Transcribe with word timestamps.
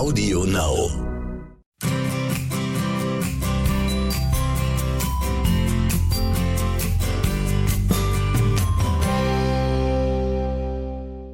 Audio 0.00 0.46
Now. 0.46 0.88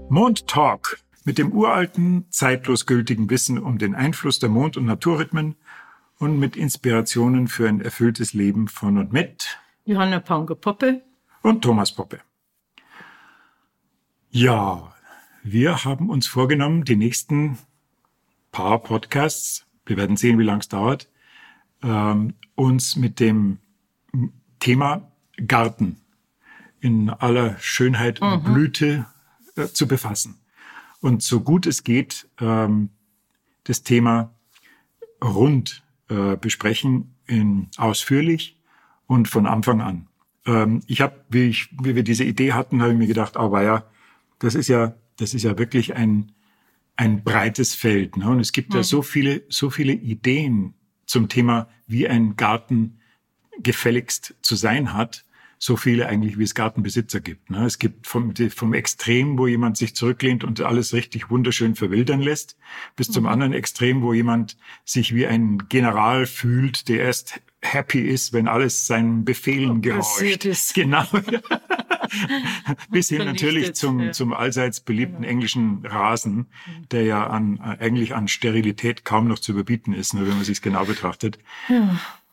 Mond 0.09 0.49
Talk 0.49 0.99
mit 1.23 1.39
dem 1.39 1.53
uralten, 1.53 2.27
zeitlos 2.31 2.87
gültigen 2.87 3.31
Wissen 3.31 3.61
um 3.61 3.79
den 3.79 3.95
Einfluss 3.95 4.41
der 4.41 4.49
Mond- 4.49 4.77
und 4.77 4.87
Naturrhythmen 4.87 5.55
und 6.19 6.41
mit 6.41 6.57
Inspirationen 6.57 7.47
für 7.47 7.69
ein 7.69 7.81
erfülltes 7.81 8.33
Leben 8.33 8.67
von 8.67 8.99
und 8.99 9.13
mit 9.13 9.61
Johanna 9.85 10.19
Paunger-Poppe 10.19 11.03
und 11.43 11.63
Thomas 11.63 11.93
Poppe. 11.93 12.19
Ja, 14.31 14.93
wir 15.45 15.85
haben 15.85 16.11
uns 16.11 16.27
vorgenommen, 16.27 16.83
die 16.83 16.97
nächsten 16.97 17.59
paar 18.57 18.79
Podcasts, 18.79 19.67
wir 19.85 19.99
werden 19.99 20.17
sehen, 20.17 20.39
wie 20.39 20.43
lange 20.43 20.61
es 20.61 20.69
dauert, 20.69 21.11
ähm, 21.83 22.33
uns 22.55 22.97
mit 22.97 23.21
dem 23.21 23.59
Thema 24.61 25.13
Garten 25.47 26.01
in 26.81 27.11
aller 27.11 27.59
Schönheit 27.59 28.23
und 28.23 28.45
Blüte 28.45 29.05
äh, 29.57 29.67
zu 29.67 29.87
befassen. 29.87 30.39
Und 31.03 31.23
so 31.23 31.41
gut 31.41 31.67
es 31.67 31.85
geht, 31.85 32.31
ähm, 32.41 32.89
das 33.65 33.83
Thema 33.83 34.33
rund 35.23 35.83
äh, 36.09 36.39
besprechen, 36.39 37.15
in, 37.27 37.69
ausführlich 37.77 38.59
und 39.07 39.29
von 39.29 39.47
Anfang 39.47 39.83
an. 39.83 40.09
Ähm, 40.47 40.81
ich 40.87 41.03
habe, 41.03 41.23
wie, 41.29 41.49
ich, 41.49 41.69
wie 41.83 41.95
wir 41.95 42.05
diese 42.05 42.25
Idee 42.25 42.55
hatten, 42.55 42.81
habe 42.81 42.93
ich 42.93 42.99
mir 42.99 43.07
gedacht, 43.07 43.37
aber 43.37 43.63
ja, 43.63 43.85
das 44.39 44.55
ist 44.55 44.69
ja, 44.69 44.95
das 45.19 45.35
ist 45.35 45.43
ja 45.43 45.59
wirklich 45.59 45.95
ein, 45.95 46.33
ein 46.97 47.23
breites 47.23 47.75
Feld. 47.75 48.17
Ne? 48.17 48.29
Und 48.29 48.41
es 48.41 48.53
gibt 48.53 48.75
ja 48.75 48.83
so 48.83 49.03
viele, 49.03 49.43
so 49.49 49.71
viele 49.71 49.93
Ideen 49.93 50.75
zum 51.05 51.29
Thema, 51.29 51.69
wie 51.87 52.09
ein 52.09 52.37
Garten 52.37 53.01
gefälligst 53.63 54.35
zu 54.43 54.57
sein 54.57 54.93
hat. 54.93 55.25
So 55.59 55.77
viele 55.77 56.07
eigentlich, 56.07 56.39
wie 56.39 56.43
es 56.43 56.55
Gartenbesitzer 56.55 57.21
gibt. 57.21 57.49
Ne? 57.51 57.65
Es 57.65 57.79
gibt 57.79 58.07
vom, 58.07 58.35
vom 58.51 58.75
Extrem, 58.75 59.39
wo 59.39 59.47
jemand 59.47 59.79
sich 59.79 59.95
zurücklehnt 59.95 60.45
und 60.45 60.61
alles 60.61 60.93
richtig 60.93 61.31
wunderschön 61.31 61.75
verwildern 61.75 62.21
lässt, 62.21 62.59
bis 62.95 63.11
zum 63.11 63.27
anderen 63.27 63.55
Extrem, 63.55 64.03
wo 64.03 64.13
jemand 64.13 64.59
sich 64.85 65.15
wie 65.15 65.27
ein 65.27 65.67
General 65.71 66.27
fühlt, 66.27 66.89
der 66.89 67.01
erst 67.01 67.41
happy 67.63 68.01
ist, 68.01 68.35
wenn 68.35 68.49
alles 68.49 68.87
seinen 68.87 69.25
Befehlen 69.25 69.81
gehorcht. 69.81 70.19
Genau. 70.75 71.07
Bis 72.91 73.09
hin 73.09 73.25
natürlich 73.25 73.75
zum, 73.75 74.01
ja. 74.01 74.13
zum 74.13 74.33
allseits 74.33 74.81
beliebten 74.81 75.25
englischen 75.25 75.85
Rasen, 75.85 76.47
der 76.91 77.03
ja 77.05 77.27
an, 77.27 77.61
eigentlich 77.61 78.15
an 78.15 78.29
Sterilität 78.29 79.05
kaum 79.05 79.29
noch 79.29 79.39
zu 79.39 79.53
überbieten 79.53 79.93
ist, 79.93 80.15
nur 80.15 80.27
wenn 80.27 80.37
man 80.37 80.45
sich 80.45 80.63
genau 80.63 80.85
betrachtet. 80.85 81.39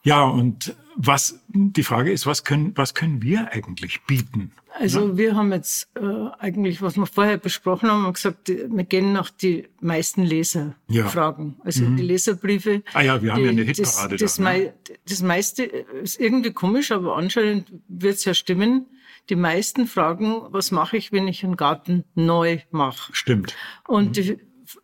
Ja. 0.03 0.23
und 0.23 0.75
was, 0.95 1.39
die 1.47 1.83
Frage 1.83 2.11
ist, 2.11 2.25
was 2.25 2.43
können, 2.43 2.73
was 2.75 2.93
können 2.93 3.21
wir 3.21 3.51
eigentlich 3.51 4.01
bieten? 4.03 4.51
Also 4.79 5.17
wir 5.17 5.35
haben 5.35 5.51
jetzt 5.51 5.87
äh, 5.95 6.01
eigentlich, 6.39 6.81
was 6.81 6.97
wir 6.97 7.05
vorher 7.05 7.37
besprochen 7.37 7.89
haben, 7.89 8.03
haben 8.03 8.13
gesagt, 8.13 8.49
wir 8.49 8.83
gehen 8.83 9.13
nach 9.13 9.29
die 9.29 9.67
meisten 9.81 10.23
Leserfragen. 10.23 11.57
Also 11.63 11.85
die 11.85 12.01
Leserbriefe. 12.01 12.81
Ah 12.93 13.01
ja, 13.01 13.21
wir 13.21 13.33
haben 13.33 13.39
die, 13.39 13.45
ja 13.45 13.51
eine 13.51 13.65
das, 13.65 13.77
Hitparade 13.77 14.17
das, 14.17 14.35
da, 14.37 14.43
ne? 14.43 14.73
das 15.07 15.21
meiste 15.21 15.63
ist 15.63 16.19
irgendwie 16.19 16.51
komisch, 16.51 16.91
aber 16.91 17.15
anscheinend 17.17 17.71
wird 17.87 18.15
es 18.15 18.25
ja 18.25 18.33
stimmen. 18.33 18.87
Die 19.29 19.35
meisten 19.35 19.87
fragen, 19.87 20.41
was 20.49 20.71
mache 20.71 20.97
ich, 20.97 21.11
wenn 21.11 21.27
ich 21.27 21.43
einen 21.43 21.55
Garten 21.55 22.03
neu 22.15 22.59
mache? 22.71 23.13
Stimmt. 23.15 23.55
Und 23.87 24.17
die, 24.17 24.37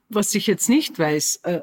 was 0.08 0.34
ich 0.36 0.48
jetzt 0.48 0.70
nicht 0.70 0.98
weiß, 0.98 1.38
äh, 1.44 1.62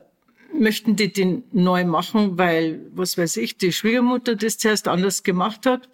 möchten 0.53 0.97
die 0.97 1.13
den 1.13 1.45
neu 1.53 1.85
machen, 1.85 2.39
weil, 2.39 2.87
was 2.95 3.19
weiß 3.19 3.39
ich, 3.39 3.57
die 3.57 3.73
Schwiegermutter 3.73 4.37
das 4.37 4.59
zuerst 4.59 4.89
anders 4.89 5.23
gemacht 5.23 5.67
hat 5.67 5.89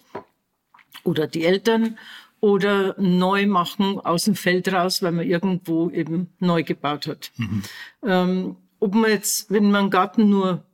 oder 1.04 1.26
die 1.26 1.44
Eltern 1.44 1.98
oder 2.40 2.96
neu 2.98 3.46
machen 3.46 4.00
aus 4.00 4.24
dem 4.24 4.34
Feld 4.34 4.72
raus, 4.72 5.02
weil 5.02 5.12
man 5.12 5.26
irgendwo 5.26 5.90
eben 5.90 6.28
neu 6.40 6.64
gebaut 6.64 7.06
hat. 7.06 7.32
Ähm, 8.04 8.56
ob 8.80 8.94
man 8.94 9.10
jetzt, 9.10 9.50
wenn 9.50 9.70
man 9.70 9.82
einen 9.82 9.90
Garten 9.90 10.28
nur 10.28 10.64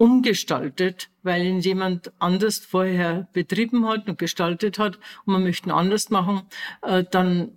umgestaltet, 0.00 1.10
weil 1.22 1.44
ihn 1.44 1.60
jemand 1.60 2.10
anders 2.18 2.58
vorher 2.58 3.28
betrieben 3.34 3.86
hat 3.86 4.08
und 4.08 4.18
gestaltet 4.18 4.78
hat 4.78 4.96
und 5.26 5.34
man 5.34 5.42
möchte 5.42 5.68
ihn 5.68 5.72
anders 5.72 6.08
machen, 6.08 6.40
äh, 6.80 7.04
dann 7.10 7.52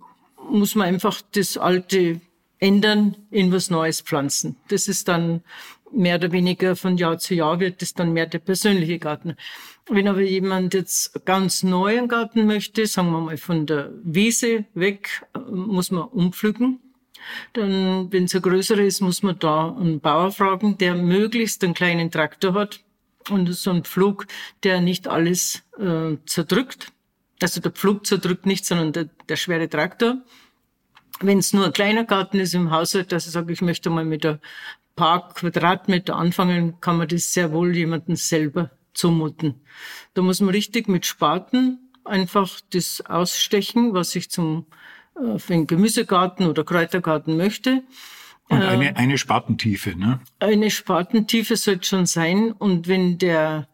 muss 0.50 0.74
man 0.74 0.88
einfach 0.88 1.22
das 1.32 1.56
Alte 1.56 2.20
ändern, 2.58 3.16
in 3.30 3.50
was 3.50 3.70
Neues 3.70 4.02
pflanzen. 4.02 4.56
Das 4.68 4.88
ist 4.88 5.08
dann 5.08 5.40
mehr 5.90 6.16
oder 6.16 6.32
weniger 6.32 6.76
von 6.76 6.98
Jahr 6.98 7.18
zu 7.18 7.34
Jahr 7.34 7.60
wird 7.60 7.80
das 7.80 7.94
dann 7.94 8.12
mehr 8.12 8.26
der 8.26 8.40
persönliche 8.40 8.98
Garten. 8.98 9.36
Wenn 9.88 10.06
aber 10.06 10.20
jemand 10.20 10.74
jetzt 10.74 11.24
ganz 11.24 11.62
neu 11.62 11.96
einen 11.96 12.08
Garten 12.08 12.44
möchte, 12.44 12.86
sagen 12.86 13.10
wir 13.10 13.20
mal 13.20 13.38
von 13.38 13.64
der 13.64 13.90
Wiese 14.02 14.66
weg, 14.74 15.26
äh, 15.34 15.38
muss 15.50 15.90
man 15.90 16.08
umpflücken. 16.08 16.78
Dann, 17.52 18.12
wenn 18.12 18.24
es 18.24 18.34
ein 18.34 18.42
größerer 18.42 18.80
ist, 18.80 19.00
muss 19.00 19.22
man 19.22 19.38
da 19.38 19.74
einen 19.74 20.00
Bauer 20.00 20.30
fragen, 20.30 20.78
der 20.78 20.94
möglichst 20.94 21.62
einen 21.64 21.74
kleinen 21.74 22.10
Traktor 22.10 22.54
hat 22.54 22.80
und 23.30 23.52
so 23.52 23.70
einen 23.70 23.84
Pflug, 23.84 24.26
der 24.62 24.80
nicht 24.80 25.08
alles 25.08 25.62
äh, 25.78 26.16
zerdrückt. 26.26 26.92
Also 27.42 27.60
der 27.60 27.72
Pflug 27.72 28.06
zerdrückt 28.06 28.46
nicht, 28.46 28.64
sondern 28.66 28.92
der, 28.92 29.08
der 29.28 29.36
schwere 29.36 29.68
Traktor. 29.68 30.22
Wenn 31.20 31.38
es 31.38 31.52
nur 31.52 31.66
ein 31.66 31.72
kleiner 31.72 32.04
Garten 32.04 32.40
ist 32.40 32.54
im 32.54 32.70
Haushalt, 32.70 33.12
dass 33.12 33.26
ich 33.26 33.32
sage, 33.32 33.52
ich 33.52 33.62
möchte 33.62 33.90
mal 33.90 34.04
mit 34.04 34.26
ein 34.26 34.40
paar 34.96 35.32
Quadratmeter 35.32 36.16
anfangen, 36.16 36.80
kann 36.80 36.96
man 36.96 37.08
das 37.08 37.32
sehr 37.32 37.52
wohl 37.52 37.76
jemandem 37.76 38.16
selber 38.16 38.70
zumuten. 38.92 39.60
Da 40.14 40.22
muss 40.22 40.40
man 40.40 40.50
richtig 40.50 40.88
mit 40.88 41.06
Spaten 41.06 41.90
einfach 42.04 42.60
das 42.72 43.00
ausstechen, 43.06 43.94
was 43.94 44.14
ich 44.14 44.30
zum 44.30 44.66
für 45.38 45.54
einen 45.54 45.66
Gemüsegarten 45.66 46.46
oder 46.46 46.64
Kräutergarten 46.64 47.36
möchte. 47.36 47.82
Und 48.48 48.62
eine, 48.62 48.96
eine 48.96 49.16
Spatentiefe, 49.16 49.96
ne? 49.96 50.20
Eine 50.38 50.70
Spatentiefe 50.70 51.56
sollte 51.56 51.86
schon 51.86 52.06
sein. 52.06 52.52
Und 52.52 52.88
wenn 52.88 53.18
der 53.18 53.68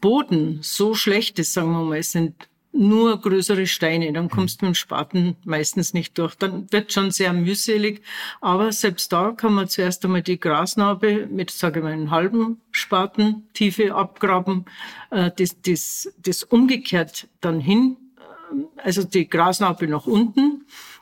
Boden 0.00 0.58
so 0.62 0.94
schlecht 0.94 1.38
ist, 1.38 1.52
sagen 1.52 1.70
wir 1.72 1.84
mal, 1.84 1.98
es 1.98 2.12
sind 2.12 2.48
nur 2.72 3.20
größere 3.20 3.66
Steine, 3.66 4.12
dann 4.12 4.30
kommst 4.30 4.62
du 4.62 4.66
mit 4.66 4.74
dem 4.74 4.78
Spaten 4.78 5.36
meistens 5.44 5.92
nicht 5.92 6.16
durch. 6.18 6.36
Dann 6.36 6.70
wird 6.72 6.92
schon 6.92 7.10
sehr 7.10 7.32
mühselig. 7.32 8.02
Aber 8.40 8.72
selbst 8.72 9.12
da 9.12 9.32
kann 9.32 9.54
man 9.54 9.68
zuerst 9.68 10.04
einmal 10.04 10.22
die 10.22 10.38
Grasnarbe 10.38 11.26
mit, 11.26 11.50
sage 11.50 11.80
ich 11.80 11.84
mal, 11.84 11.92
einem 11.92 12.10
halben 12.10 12.60
Spaten 12.70 13.48
Tiefe 13.54 13.94
abgraben, 13.94 14.66
äh, 15.10 15.30
das, 15.36 15.60
das, 15.62 16.12
das 16.18 16.44
umgekehrt 16.44 17.28
dann 17.40 17.60
hin, 17.60 17.96
äh, 18.16 18.82
also 18.82 19.02
die 19.02 19.28
Grasnarbe 19.28 19.86
nach 19.88 20.06
unten 20.06 20.59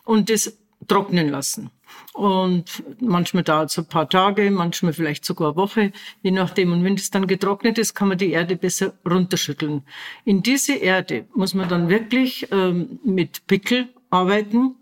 und 0.09 0.31
das 0.31 0.59
trocknen 0.87 1.29
lassen. 1.29 1.71
Und 2.15 2.83
manchmal 2.99 3.43
dauert 3.43 3.71
es 3.71 3.79
ein 3.79 3.89
paar 3.89 4.09
Tage, 4.09 4.51
manchmal 4.51 4.95
vielleicht 4.95 5.25
sogar 5.25 5.49
eine 5.49 5.57
Woche, 5.57 5.93
je 6.23 6.31
nachdem. 6.31 6.73
Und 6.73 6.83
wenn 6.83 6.97
das 6.97 7.11
dann 7.11 7.27
getrocknet 7.27 7.77
ist, 7.77 7.95
kann 7.95 8.09
man 8.09 8.17
die 8.17 8.31
Erde 8.31 8.57
besser 8.57 8.95
runterschütteln. 9.09 9.83
In 10.25 10.43
diese 10.43 10.77
Erde 10.77 11.27
muss 11.35 11.53
man 11.53 11.69
dann 11.69 11.91
wirklich 11.91 12.49
ähm, 12.51 12.99
mit 13.05 13.47
Pickel 13.47 13.89
arbeiten. 14.09 14.77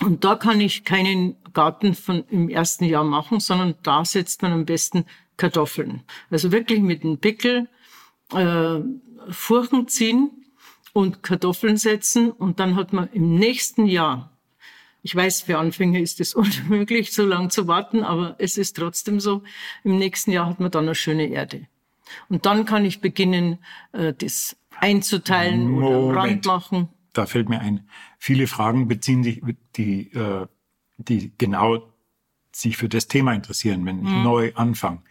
Und 0.00 0.24
da 0.24 0.36
kann 0.36 0.60
ich 0.60 0.84
keinen 0.84 1.36
Garten 1.52 1.94
von 1.94 2.24
im 2.30 2.48
ersten 2.48 2.84
Jahr 2.84 3.04
machen, 3.04 3.40
sondern 3.40 3.74
da 3.82 4.06
setzt 4.06 4.40
man 4.40 4.52
am 4.52 4.64
besten 4.64 5.04
Kartoffeln. 5.36 6.02
Also 6.30 6.50
wirklich 6.50 6.80
mit 6.80 7.02
dem 7.02 7.18
Pickel 7.18 7.68
äh, 8.32 8.80
Furchen 9.28 9.86
ziehen 9.88 10.30
und 10.94 11.22
Kartoffeln 11.22 11.76
setzen 11.76 12.30
und 12.30 12.58
dann 12.58 12.74
hat 12.74 12.94
man 12.94 13.10
im 13.12 13.34
nächsten 13.34 13.84
Jahr 13.86 14.35
ich 15.02 15.14
weiß, 15.14 15.42
für 15.42 15.58
Anfänger 15.58 16.00
ist 16.00 16.20
es 16.20 16.34
unmöglich, 16.34 17.12
so 17.12 17.24
lange 17.24 17.48
zu 17.48 17.66
warten, 17.66 18.02
aber 18.02 18.36
es 18.38 18.58
ist 18.58 18.76
trotzdem 18.76 19.20
so. 19.20 19.42
Im 19.84 19.98
nächsten 19.98 20.32
Jahr 20.32 20.46
hat 20.46 20.60
man 20.60 20.70
dann 20.70 20.84
eine 20.84 20.94
schöne 20.94 21.28
Erde. 21.28 21.66
Und 22.28 22.46
dann 22.46 22.64
kann 22.64 22.84
ich 22.84 23.00
beginnen, 23.00 23.58
äh, 23.92 24.12
das 24.12 24.56
einzuteilen 24.78 25.74
oder 25.74 25.96
am 25.96 26.04
Rand 26.10 26.16
Moment. 26.16 26.46
machen. 26.46 26.88
Da 27.12 27.26
fällt 27.26 27.48
mir 27.48 27.60
ein, 27.60 27.88
viele 28.18 28.46
Fragen 28.46 28.88
beziehen 28.88 29.24
sich, 29.24 29.42
die, 29.76 30.12
äh, 30.12 30.46
die 30.98 31.32
genau 31.38 31.92
sich 32.52 32.76
für 32.76 32.88
das 32.88 33.08
Thema 33.08 33.32
interessieren, 33.32 33.84
wenn 33.86 34.00
ich 34.00 34.10
neu 34.10 34.52
anfange, 34.54 35.02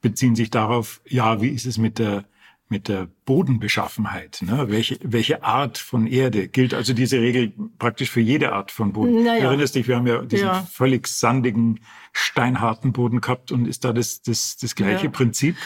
beziehen 0.00 0.36
sich 0.36 0.50
darauf, 0.50 1.00
ja, 1.06 1.40
wie 1.40 1.48
ist 1.48 1.66
es 1.66 1.78
mit 1.78 1.98
der, 1.98 2.24
mit 2.68 2.88
der 2.88 3.08
Bodenbeschaffenheit? 3.24 4.40
Ne? 4.42 4.66
Welche, 4.68 4.98
welche 5.02 5.42
Art 5.44 5.78
von 5.78 6.06
Erde 6.06 6.48
gilt 6.48 6.74
also 6.74 6.92
diese 6.92 7.20
Regel 7.20 7.52
praktisch 7.78 8.10
für 8.10 8.20
jede 8.20 8.52
Art 8.52 8.70
von 8.72 8.92
Boden? 8.92 9.22
Naja. 9.24 9.40
Du 9.40 9.46
erinnerst 9.48 9.74
dich, 9.74 9.86
wir 9.88 9.96
haben 9.96 10.06
ja 10.06 10.22
diesen 10.22 10.46
Ja. 10.46 10.66
völlig 10.70 11.06
sandigen, 11.06 11.80
steinharten 12.12 12.92
Boden 12.92 13.20
gehabt 13.20 13.52
und 13.52 13.66
ist 13.66 13.84
da 13.84 13.92
das, 13.92 14.22
das, 14.22 14.56
das 14.56 14.74
gleiche 14.74 15.04
Ja. 15.06 15.10
Prinzip? 15.10 15.56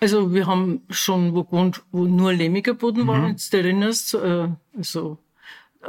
Also 0.00 0.32
wir 0.34 0.46
haben 0.46 0.82
schon 0.90 1.34
wo 1.34 1.44
gewohnt, 1.44 1.82
wo 1.90 2.04
nur 2.04 2.32
lehmiger 2.32 2.74
Boden 2.74 3.06
war, 3.06 3.26
jetzt 3.28 3.52
du 3.52 3.58
erinnerst, 3.58 4.14
äh, 4.14 4.48
also 4.76 5.18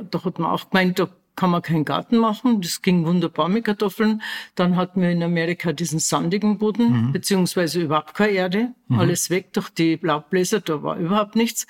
da 0.10 0.24
hat 0.24 0.40
man 0.40 0.52
auch 0.52 0.70
gemeint, 0.70 1.00
da 1.00 1.10
kann 1.38 1.52
man 1.52 1.62
keinen 1.62 1.86
Garten 1.86 2.18
machen. 2.18 2.62
Das 2.62 2.82
ging 2.82 3.06
wunderbar 3.06 3.48
mit 3.48 3.64
Kartoffeln. 3.64 4.22
Dann 4.56 4.76
hatten 4.76 5.02
wir 5.02 5.12
in 5.12 5.24
Amerika 5.24 5.72
diesen 5.72 6.00
sandigen 6.00 6.58
Boden, 6.58 7.08
mhm. 7.08 7.12
beziehungsweise 7.14 7.80
überhaupt 7.80 8.16
keine 8.16 8.34
Erde. 8.34 8.74
Mhm. 8.88 9.00
Alles 9.00 9.30
weg 9.30 9.54
durch 9.54 9.70
die 9.70 9.98
Laubbläser, 10.02 10.60
da 10.60 10.84
war 10.84 10.98
überhaupt 10.98 11.36
nichts. 11.36 11.68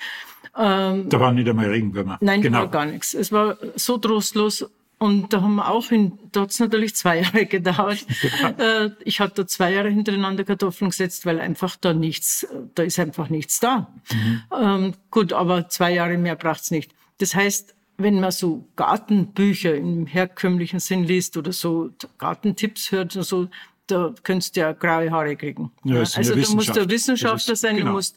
Ähm, 0.56 1.08
da 1.08 1.20
waren 1.20 1.36
nicht 1.36 1.48
einmal 1.48 1.66
Regenwürmer. 1.66 2.18
Nein, 2.20 2.42
genau. 2.42 2.58
da 2.58 2.64
war 2.64 2.70
gar 2.70 2.86
nichts. 2.86 3.14
Es 3.14 3.30
war 3.30 3.58
so 3.76 3.98
trostlos. 3.98 4.68
Und 5.00 5.32
da 5.32 5.42
haben 5.42 5.54
wir 5.56 5.68
auch 5.68 5.92
in, 5.92 6.18
da 6.32 6.40
hat 6.40 6.50
es 6.50 6.58
natürlich 6.58 6.96
zwei 6.96 7.20
Jahre 7.22 7.46
gedauert. 7.46 8.04
Ja. 8.42 8.84
Äh, 8.84 8.90
ich 9.04 9.20
hatte 9.20 9.46
zwei 9.46 9.72
Jahre 9.72 9.90
hintereinander 9.90 10.44
Kartoffeln 10.44 10.90
gesetzt, 10.90 11.26
weil 11.26 11.38
einfach 11.40 11.76
da 11.76 11.92
nichts, 11.92 12.48
da 12.74 12.82
ist 12.82 12.98
einfach 12.98 13.28
nichts 13.28 13.60
da. 13.60 13.92
Mhm. 14.10 14.42
Ähm, 14.60 14.94
gut, 15.10 15.32
aber 15.34 15.68
zwei 15.68 15.92
Jahre 15.92 16.16
mehr 16.16 16.34
braucht's 16.34 16.70
nicht. 16.70 16.90
Das 17.18 17.34
heißt, 17.34 17.74
wenn 17.98 18.20
man 18.20 18.30
so 18.30 18.64
Gartenbücher 18.76 19.74
im 19.74 20.06
herkömmlichen 20.06 20.78
Sinn 20.78 21.02
liest 21.04 21.36
oder 21.36 21.52
so 21.52 21.90
Gartentipps 22.16 22.92
hört 22.92 23.16
oder 23.16 23.24
so, 23.24 23.48
da 23.88 24.14
könntest 24.22 24.56
du 24.56 24.60
ja 24.60 24.72
graue 24.72 25.10
Haare 25.10 25.36
kriegen. 25.36 25.72
Ja, 25.82 25.98
also 25.98 26.34
da 26.34 26.50
musst 26.54 26.76
du 26.76 26.88
Wissenschaftler 26.88 27.54
ist, 27.54 27.60
sein, 27.60 27.76
genau. 27.76 27.88
du 27.88 27.92
musst, 27.94 28.16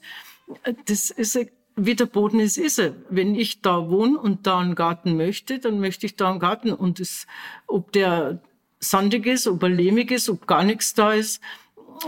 das 0.86 1.10
ist, 1.10 1.40
wie 1.76 1.96
der 1.96 2.06
Boden 2.06 2.40
ist, 2.40 2.58
ist 2.58 2.78
er. 2.78 2.94
Wenn 3.10 3.34
ich 3.34 3.62
da 3.62 3.90
wohne 3.90 4.20
und 4.20 4.46
da 4.46 4.60
einen 4.60 4.76
Garten 4.76 5.18
möchte, 5.18 5.58
dann 5.58 5.80
möchte 5.80 6.06
ich 6.06 6.16
da 6.16 6.30
einen 6.30 6.40
Garten 6.40 6.72
und 6.74 7.00
das, 7.00 7.26
ob 7.66 7.92
der 7.92 8.42
sandig 8.80 9.26
ist, 9.26 9.48
ob 9.48 9.64
er 9.64 9.70
lehmig 9.70 10.12
ist, 10.12 10.30
ob 10.30 10.46
gar 10.46 10.64
nichts 10.64 10.94
da 10.94 11.14
ist, 11.14 11.42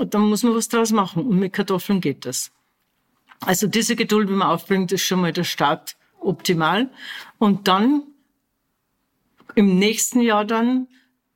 dann 0.10 0.22
muss 0.22 0.44
man 0.44 0.54
was 0.54 0.70
draus 0.70 0.92
machen. 0.92 1.26
Und 1.26 1.40
mit 1.40 1.54
Kartoffeln 1.54 2.02
geht 2.02 2.26
das. 2.26 2.52
Also 3.40 3.68
diese 3.68 3.96
Geduld, 3.96 4.30
wenn 4.30 4.38
man 4.38 4.50
aufbringt, 4.50 4.92
ist 4.92 5.04
schon 5.04 5.22
mal 5.22 5.34
der 5.34 5.44
Start 5.44 5.96
optimal. 6.26 6.90
Und 7.38 7.68
dann 7.68 8.04
im 9.56 9.78
nächsten 9.78 10.22
Jahr 10.22 10.46
dann, 10.46 10.88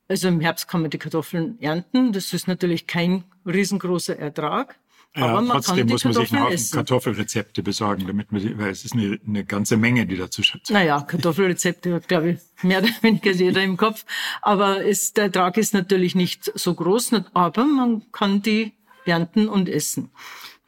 also 0.08 0.28
im 0.28 0.40
Herbst 0.40 0.68
kann 0.68 0.82
man 0.82 0.90
die 0.90 0.98
Kartoffeln 0.98 1.60
ernten. 1.60 2.12
Das 2.12 2.32
ist 2.32 2.48
natürlich 2.48 2.86
kein 2.86 3.24
riesengroßer 3.46 4.18
Ertrag. 4.18 4.78
Ja, 5.16 5.26
aber 5.26 5.46
trotzdem 5.48 5.88
muss 5.88 6.04
man 6.04 6.12
sich 6.12 6.30
noch 6.30 6.50
Kartoffelrezepte 6.72 7.62
besorgen, 7.62 8.06
damit 8.06 8.30
man, 8.30 8.58
weil 8.58 8.70
es 8.70 8.84
ist 8.84 8.92
eine, 8.92 9.18
eine 9.26 9.44
ganze 9.44 9.76
Menge, 9.76 10.06
die 10.06 10.16
dazu 10.16 10.42
schätzt. 10.42 10.70
Naja, 10.70 11.00
Kartoffelrezepte 11.00 11.94
hat, 11.94 12.08
glaube 12.08 12.30
ich, 12.30 12.38
mehr 12.62 12.80
oder 12.82 12.90
weniger 13.00 13.32
jeder 13.32 13.62
im 13.62 13.76
Kopf. 13.76 14.04
Aber 14.42 14.84
es, 14.84 15.14
der 15.14 15.24
Ertrag 15.24 15.56
ist 15.56 15.74
natürlich 15.74 16.14
nicht 16.14 16.52
so 16.54 16.74
groß, 16.74 17.14
aber 17.32 17.64
man 17.64 18.02
kann 18.12 18.42
die 18.42 18.74
ernten 19.06 19.48
und 19.48 19.68
essen. 19.68 20.10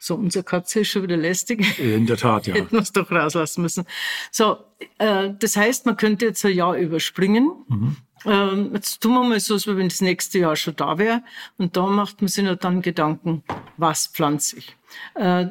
So, 0.03 0.15
unsere 0.15 0.43
Katze 0.43 0.79
ist 0.79 0.87
schon 0.87 1.03
wieder 1.03 1.15
lästig. 1.15 1.77
In 1.77 2.07
der 2.07 2.17
Tat, 2.17 2.47
ja. 2.47 2.55
Hätten 2.55 2.71
wir 2.71 2.79
es 2.79 2.91
doch 2.91 3.11
rauslassen 3.11 3.61
müssen. 3.61 3.85
So, 4.31 4.57
äh, 4.97 5.29
das 5.37 5.55
heißt, 5.55 5.85
man 5.85 5.95
könnte 5.95 6.25
jetzt 6.25 6.43
ein 6.43 6.55
Jahr 6.55 6.75
überspringen. 6.75 7.51
Mhm. 7.67 7.97
Ähm, 8.25 8.71
jetzt 8.73 8.99
tun 9.01 9.13
wir 9.13 9.23
mal 9.23 9.39
so, 9.39 9.53
als 9.53 9.67
wenn 9.67 9.89
das 9.89 10.01
nächste 10.01 10.39
Jahr 10.39 10.55
schon 10.55 10.75
da 10.75 10.97
wäre. 10.97 11.21
Und 11.59 11.77
da 11.77 11.85
macht 11.85 12.19
man 12.19 12.29
sich 12.29 12.49
dann 12.57 12.81
Gedanken, 12.81 13.43
was 13.77 14.07
pflanze 14.07 14.57
ich. 14.57 14.75
Äh, 15.13 15.49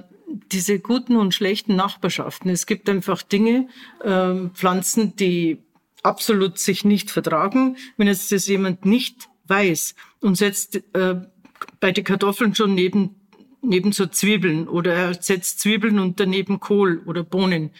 diese 0.51 0.81
guten 0.81 1.15
und 1.15 1.33
schlechten 1.33 1.77
Nachbarschaften. 1.77 2.51
Es 2.51 2.67
gibt 2.67 2.89
einfach 2.89 3.23
Dinge, 3.23 3.69
äh, 4.03 4.49
Pflanzen, 4.53 5.15
die 5.15 5.59
absolut 6.03 6.59
sich 6.59 6.85
nicht 6.85 7.13
vertragen. 7.13 7.77
Wenn 7.97 8.09
jetzt 8.09 8.33
das 8.33 8.49
jemand 8.49 8.85
nicht 8.85 9.29
weiß 9.47 9.95
und 10.23 10.35
setzt 10.35 10.83
äh, 10.97 11.21
bei 11.79 11.93
den 11.93 12.03
Kartoffeln 12.03 12.53
schon 12.57 12.75
neben 12.75 13.20
neben 13.63 13.93
so 13.93 14.07
Zwiebeln 14.07 14.69
oder 14.69 14.95
er 14.95 15.15
setzt 15.15 15.61
Zwiebeln 15.61 15.99
und 15.99 16.21
daneben 16.21 16.61
Kohl 16.61 17.03
oder 17.07 17.23
Bohnen. 17.23 17.71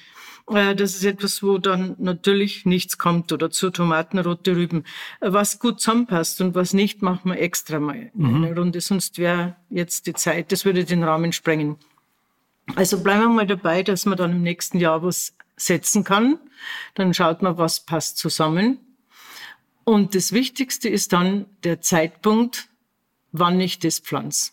Äh, 0.49 0.75
das 0.75 0.95
ist 0.95 1.05
etwas, 1.05 1.43
wo 1.43 1.59
dann 1.59 1.97
natürlich 1.99 2.67
nichts 2.67 2.99
kommt 2.99 3.33
oder 3.33 3.51
zu 3.51 3.71
Tomaten, 3.71 4.19
rote 4.19 4.57
Rüben. 4.57 4.85
Äh, 5.21 5.33
was 5.33 5.59
gut 5.59 5.81
zusammenpasst 5.81 6.41
und 6.41 6.55
was 6.55 6.73
nicht, 6.73 7.03
machen 7.03 7.31
wir 7.31 7.39
extra 7.39 7.79
mal 7.79 7.97
in 7.97 8.11
mhm. 8.15 8.45
einer 8.45 8.57
Runde, 8.57 8.81
sonst 8.81 9.19
wäre 9.19 9.57
jetzt 9.71 10.07
die 10.07 10.15
Zeit, 10.15 10.53
das 10.53 10.65
würde 10.65 10.85
den 10.85 11.05
Rahmen 11.05 11.33
sprengen. 11.33 11.77
Also 12.77 13.03
bleiben 13.03 13.23
wir 13.23 13.29
mal 13.29 13.47
dabei, 13.47 13.83
dass 13.83 14.07
man 14.07 14.17
dann 14.17 14.33
im 14.33 14.43
nächsten 14.43 14.79
Jahr 14.79 15.03
was 15.03 15.35
setzen 15.57 16.05
kann. 16.05 16.39
Dann 16.95 17.15
schaut 17.15 17.43
man, 17.43 17.59
was 17.59 17.85
passt 17.85 18.19
zusammen. 18.19 18.79
Und 19.85 20.15
das 20.15 20.33
Wichtigste 20.33 20.89
ist 20.89 21.13
dann 21.13 21.47
der 21.65 21.81
Zeitpunkt, 21.81 22.69
wann 23.33 23.61
ich 23.61 23.79
das 23.79 23.99
pflanze. 23.99 24.53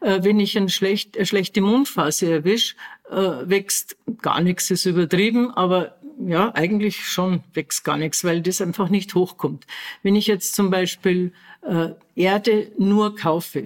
Äh, 0.00 0.22
wenn 0.22 0.40
ich 0.40 0.56
eine 0.56 0.68
schlechte 0.68 1.60
Mondphase 1.60 2.30
erwische, 2.30 2.76
äh, 3.10 3.16
wächst 3.16 3.96
gar 4.20 4.40
nichts, 4.40 4.70
ist 4.70 4.86
übertrieben, 4.86 5.50
aber 5.50 5.96
ja, 6.18 6.54
eigentlich 6.54 7.06
schon 7.06 7.42
wächst 7.54 7.84
gar 7.84 7.96
nichts, 7.96 8.24
weil 8.24 8.42
das 8.42 8.60
einfach 8.60 8.88
nicht 8.88 9.14
hochkommt. 9.14 9.66
Wenn 10.02 10.16
ich 10.16 10.26
jetzt 10.26 10.54
zum 10.54 10.70
Beispiel 10.70 11.32
äh, 11.62 11.90
Erde 12.14 12.72
nur 12.78 13.16
kaufe, 13.16 13.64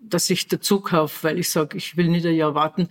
dass 0.00 0.30
ich 0.30 0.48
dazu 0.48 0.80
kaufe, 0.80 1.24
weil 1.24 1.38
ich 1.38 1.50
sage, 1.50 1.76
ich 1.76 1.96
will 1.96 2.08
nicht 2.08 2.26
ein 2.26 2.34
Jahr 2.34 2.54
warten, 2.54 2.88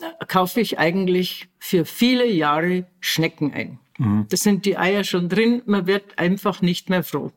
äh, 0.00 0.24
kaufe 0.26 0.60
ich 0.60 0.78
eigentlich 0.78 1.48
für 1.58 1.84
viele 1.84 2.26
Jahre 2.26 2.86
Schnecken 3.00 3.52
ein. 3.52 3.78
Mhm. 3.98 4.26
Da 4.28 4.36
sind 4.36 4.64
die 4.64 4.76
Eier 4.76 5.04
schon 5.04 5.28
drin, 5.28 5.62
man 5.66 5.86
wird 5.86 6.18
einfach 6.18 6.62
nicht 6.62 6.90
mehr 6.90 7.02
froh. 7.02 7.32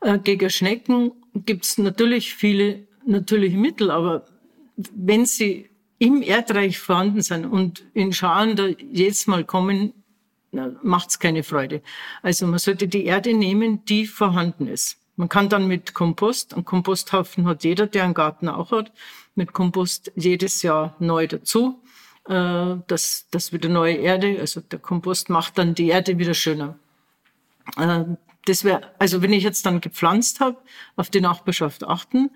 Äh, 0.00 0.18
gegen 0.18 0.50
Schnecken 0.50 1.12
gibt's 1.34 1.78
natürlich 1.78 2.34
viele 2.34 2.85
natürliche 3.06 3.56
Mittel, 3.56 3.90
aber 3.90 4.26
wenn 4.94 5.24
sie 5.26 5.70
im 5.98 6.22
Erdreich 6.22 6.78
vorhanden 6.78 7.22
sind 7.22 7.46
und 7.46 7.84
in 7.94 8.12
Scharen 8.12 8.56
da 8.56 8.66
jetzt 8.66 9.28
mal 9.28 9.44
kommen, 9.44 9.94
macht 10.82 11.10
es 11.10 11.18
keine 11.18 11.42
Freude. 11.42 11.82
Also 12.22 12.46
man 12.46 12.58
sollte 12.58 12.88
die 12.88 13.04
Erde 13.04 13.34
nehmen, 13.34 13.84
die 13.84 14.06
vorhanden 14.06 14.66
ist. 14.66 14.98
Man 15.16 15.28
kann 15.28 15.48
dann 15.48 15.66
mit 15.66 15.94
Kompost, 15.94 16.54
einen 16.54 16.64
Komposthaufen 16.64 17.46
hat 17.46 17.64
jeder, 17.64 17.86
der 17.86 18.04
einen 18.04 18.14
Garten 18.14 18.48
auch 18.48 18.70
hat, 18.70 18.92
mit 19.34 19.52
Kompost 19.52 20.12
jedes 20.14 20.62
Jahr 20.62 20.94
neu 20.98 21.26
dazu. 21.26 21.80
Äh, 22.28 22.76
das, 22.86 23.26
das 23.30 23.52
wieder 23.52 23.68
neue 23.68 23.94
Erde, 23.94 24.38
also 24.40 24.60
der 24.60 24.78
Kompost 24.78 25.30
macht 25.30 25.56
dann 25.56 25.74
die 25.74 25.88
Erde 25.88 26.18
wieder 26.18 26.34
schöner. 26.34 26.78
Äh, 27.78 28.04
das 28.46 28.64
wäre, 28.64 28.94
also 28.98 29.22
wenn 29.22 29.32
ich 29.32 29.44
jetzt 29.44 29.66
dann 29.66 29.80
gepflanzt 29.80 30.40
habe, 30.40 30.58
auf 30.96 31.10
die 31.10 31.20
Nachbarschaft 31.20 31.84
achten, 31.84 32.30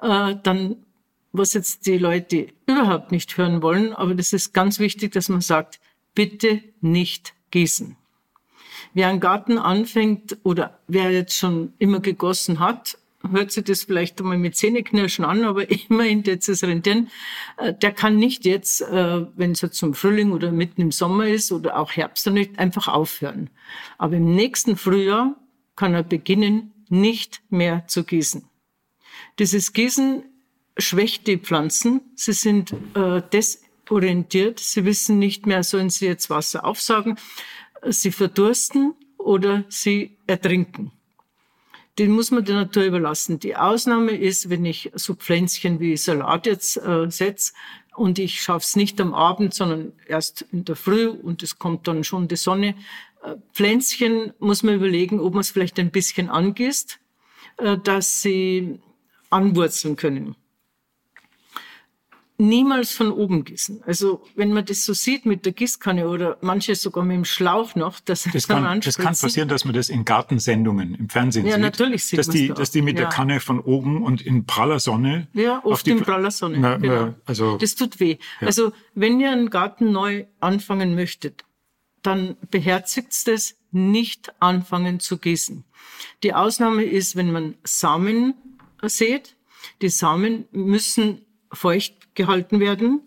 äh, 0.00 0.36
dann, 0.42 0.76
was 1.32 1.54
jetzt 1.54 1.86
die 1.86 1.98
Leute 1.98 2.48
überhaupt 2.66 3.10
nicht 3.10 3.36
hören 3.36 3.62
wollen, 3.62 3.92
aber 3.92 4.14
das 4.14 4.32
ist 4.32 4.52
ganz 4.52 4.78
wichtig, 4.78 5.12
dass 5.12 5.28
man 5.28 5.40
sagt, 5.40 5.80
bitte 6.14 6.62
nicht 6.80 7.34
gießen. 7.50 7.96
Wer 8.92 9.08
einen 9.08 9.20
Garten 9.20 9.58
anfängt 9.58 10.36
oder 10.44 10.78
wer 10.86 11.10
jetzt 11.10 11.36
schon 11.36 11.72
immer 11.78 12.00
gegossen 12.00 12.60
hat, 12.60 12.98
hört 13.32 13.50
sich 13.50 13.64
das 13.64 13.84
vielleicht 13.84 14.20
einmal 14.20 14.36
mit 14.36 14.56
Zähneknirschen 14.56 15.24
an, 15.24 15.44
aber 15.44 15.68
immerhin 15.88 16.22
jetzt 16.24 16.48
ist 16.48 16.62
rentieren. 16.62 17.08
Äh, 17.56 17.72
der 17.74 17.92
kann 17.92 18.16
nicht 18.16 18.44
jetzt, 18.44 18.82
äh, 18.82 19.26
wenn 19.34 19.52
es 19.52 19.62
jetzt 19.62 19.78
zum 19.78 19.94
Frühling 19.94 20.32
oder 20.32 20.52
mitten 20.52 20.82
im 20.82 20.92
Sommer 20.92 21.26
ist 21.26 21.52
oder 21.52 21.78
auch 21.78 21.92
Herbst, 21.92 22.26
dann 22.26 22.34
nicht 22.34 22.58
einfach 22.58 22.86
aufhören. 22.86 23.50
Aber 23.98 24.16
im 24.16 24.34
nächsten 24.34 24.76
Frühjahr 24.76 25.36
kann 25.76 25.94
er 25.94 26.02
beginnen, 26.02 26.72
nicht 26.88 27.42
mehr 27.50 27.86
zu 27.86 28.04
gießen. 28.04 28.44
Dieses 29.38 29.72
Gießen 29.72 30.24
schwächt 30.78 31.26
die 31.26 31.38
Pflanzen. 31.38 32.00
Sie 32.14 32.32
sind 32.32 32.72
äh, 32.94 33.22
desorientiert. 33.32 34.60
Sie 34.60 34.84
wissen 34.84 35.18
nicht 35.18 35.46
mehr, 35.46 35.62
sollen 35.62 35.90
sie 35.90 36.06
jetzt 36.06 36.30
Wasser 36.30 36.64
aufsaugen. 36.64 37.18
Sie 37.86 38.12
verdursten 38.12 38.94
oder 39.18 39.64
sie 39.68 40.16
ertrinken. 40.26 40.92
Den 41.98 42.10
muss 42.10 42.30
man 42.30 42.44
der 42.44 42.56
Natur 42.56 42.84
überlassen. 42.84 43.38
Die 43.38 43.54
Ausnahme 43.54 44.12
ist, 44.12 44.50
wenn 44.50 44.64
ich 44.64 44.90
so 44.94 45.14
Pflänzchen 45.14 45.78
wie 45.78 45.96
Salat 45.96 46.46
jetzt 46.46 46.76
äh, 46.76 47.08
setze 47.08 47.52
und 47.94 48.18
ich 48.18 48.42
schaffe 48.42 48.64
es 48.64 48.74
nicht 48.74 49.00
am 49.00 49.14
Abend, 49.14 49.54
sondern 49.54 49.92
erst 50.08 50.42
in 50.50 50.64
der 50.64 50.74
Früh 50.74 51.06
und 51.06 51.44
es 51.44 51.58
kommt 51.58 51.86
dann 51.86 52.02
schon 52.02 52.26
die 52.26 52.36
Sonne, 52.36 52.74
Pflänzchen 53.52 54.32
muss 54.38 54.62
man 54.62 54.74
überlegen, 54.74 55.20
ob 55.20 55.34
man 55.34 55.40
es 55.40 55.50
vielleicht 55.50 55.78
ein 55.78 55.90
bisschen 55.90 56.28
angießt, 56.28 56.98
äh, 57.58 57.78
dass 57.78 58.22
sie 58.22 58.80
anwurzeln 59.30 59.96
können. 59.96 60.36
Niemals 62.36 62.90
von 62.90 63.12
oben 63.12 63.44
gießen. 63.44 63.84
Also 63.86 64.24
wenn 64.34 64.52
man 64.52 64.64
das 64.64 64.84
so 64.84 64.92
sieht 64.92 65.24
mit 65.24 65.46
der 65.46 65.52
Gießkanne 65.52 66.08
oder 66.08 66.36
manche 66.40 66.74
sogar 66.74 67.04
mit 67.04 67.16
dem 67.16 67.24
Schlauch 67.24 67.76
noch, 67.76 68.00
dass 68.00 68.24
das 68.24 68.48
kann, 68.48 68.80
das 68.80 68.98
kann 68.98 69.14
passieren, 69.16 69.48
dass 69.48 69.64
man 69.64 69.72
das 69.72 69.88
in 69.88 70.04
Gartensendungen 70.04 70.96
im 70.96 71.08
Fernsehen 71.08 71.46
ja, 71.46 71.52
sieht. 71.52 71.60
Ja, 71.60 71.64
natürlich 71.64 72.04
sieht 72.04 72.18
dass 72.18 72.28
die, 72.28 72.48
da. 72.48 72.54
dass 72.54 72.72
die 72.72 72.82
mit 72.82 72.98
ja. 72.98 73.02
der 73.04 73.10
Kanne 73.10 73.38
von 73.38 73.60
oben 73.60 74.02
und 74.02 74.20
in 74.20 74.46
praller 74.46 74.80
Sonne. 74.80 75.28
Ja, 75.32 75.64
oft 75.64 75.86
in 75.86 76.00
praller 76.00 76.32
Sonne. 76.32 76.58
Na, 76.58 76.76
genau. 76.76 77.14
also, 77.24 77.56
das 77.56 77.76
tut 77.76 78.00
weh. 78.00 78.18
Ja. 78.40 78.48
Also 78.48 78.72
wenn 78.94 79.20
ihr 79.20 79.30
einen 79.30 79.48
Garten 79.48 79.92
neu 79.92 80.26
anfangen 80.40 80.96
möchtet, 80.96 81.44
dann 82.06 82.36
beherzigt 82.50 83.12
es 83.26 83.56
nicht 83.72 84.32
anfangen 84.40 85.00
zu 85.00 85.18
gießen. 85.18 85.64
Die 86.22 86.34
Ausnahme 86.34 86.84
ist, 86.84 87.16
wenn 87.16 87.32
man 87.32 87.56
Samen 87.64 88.34
sät. 88.82 89.36
Die 89.82 89.88
Samen 89.88 90.44
müssen 90.52 91.24
feucht 91.52 92.14
gehalten 92.14 92.60
werden, 92.60 93.00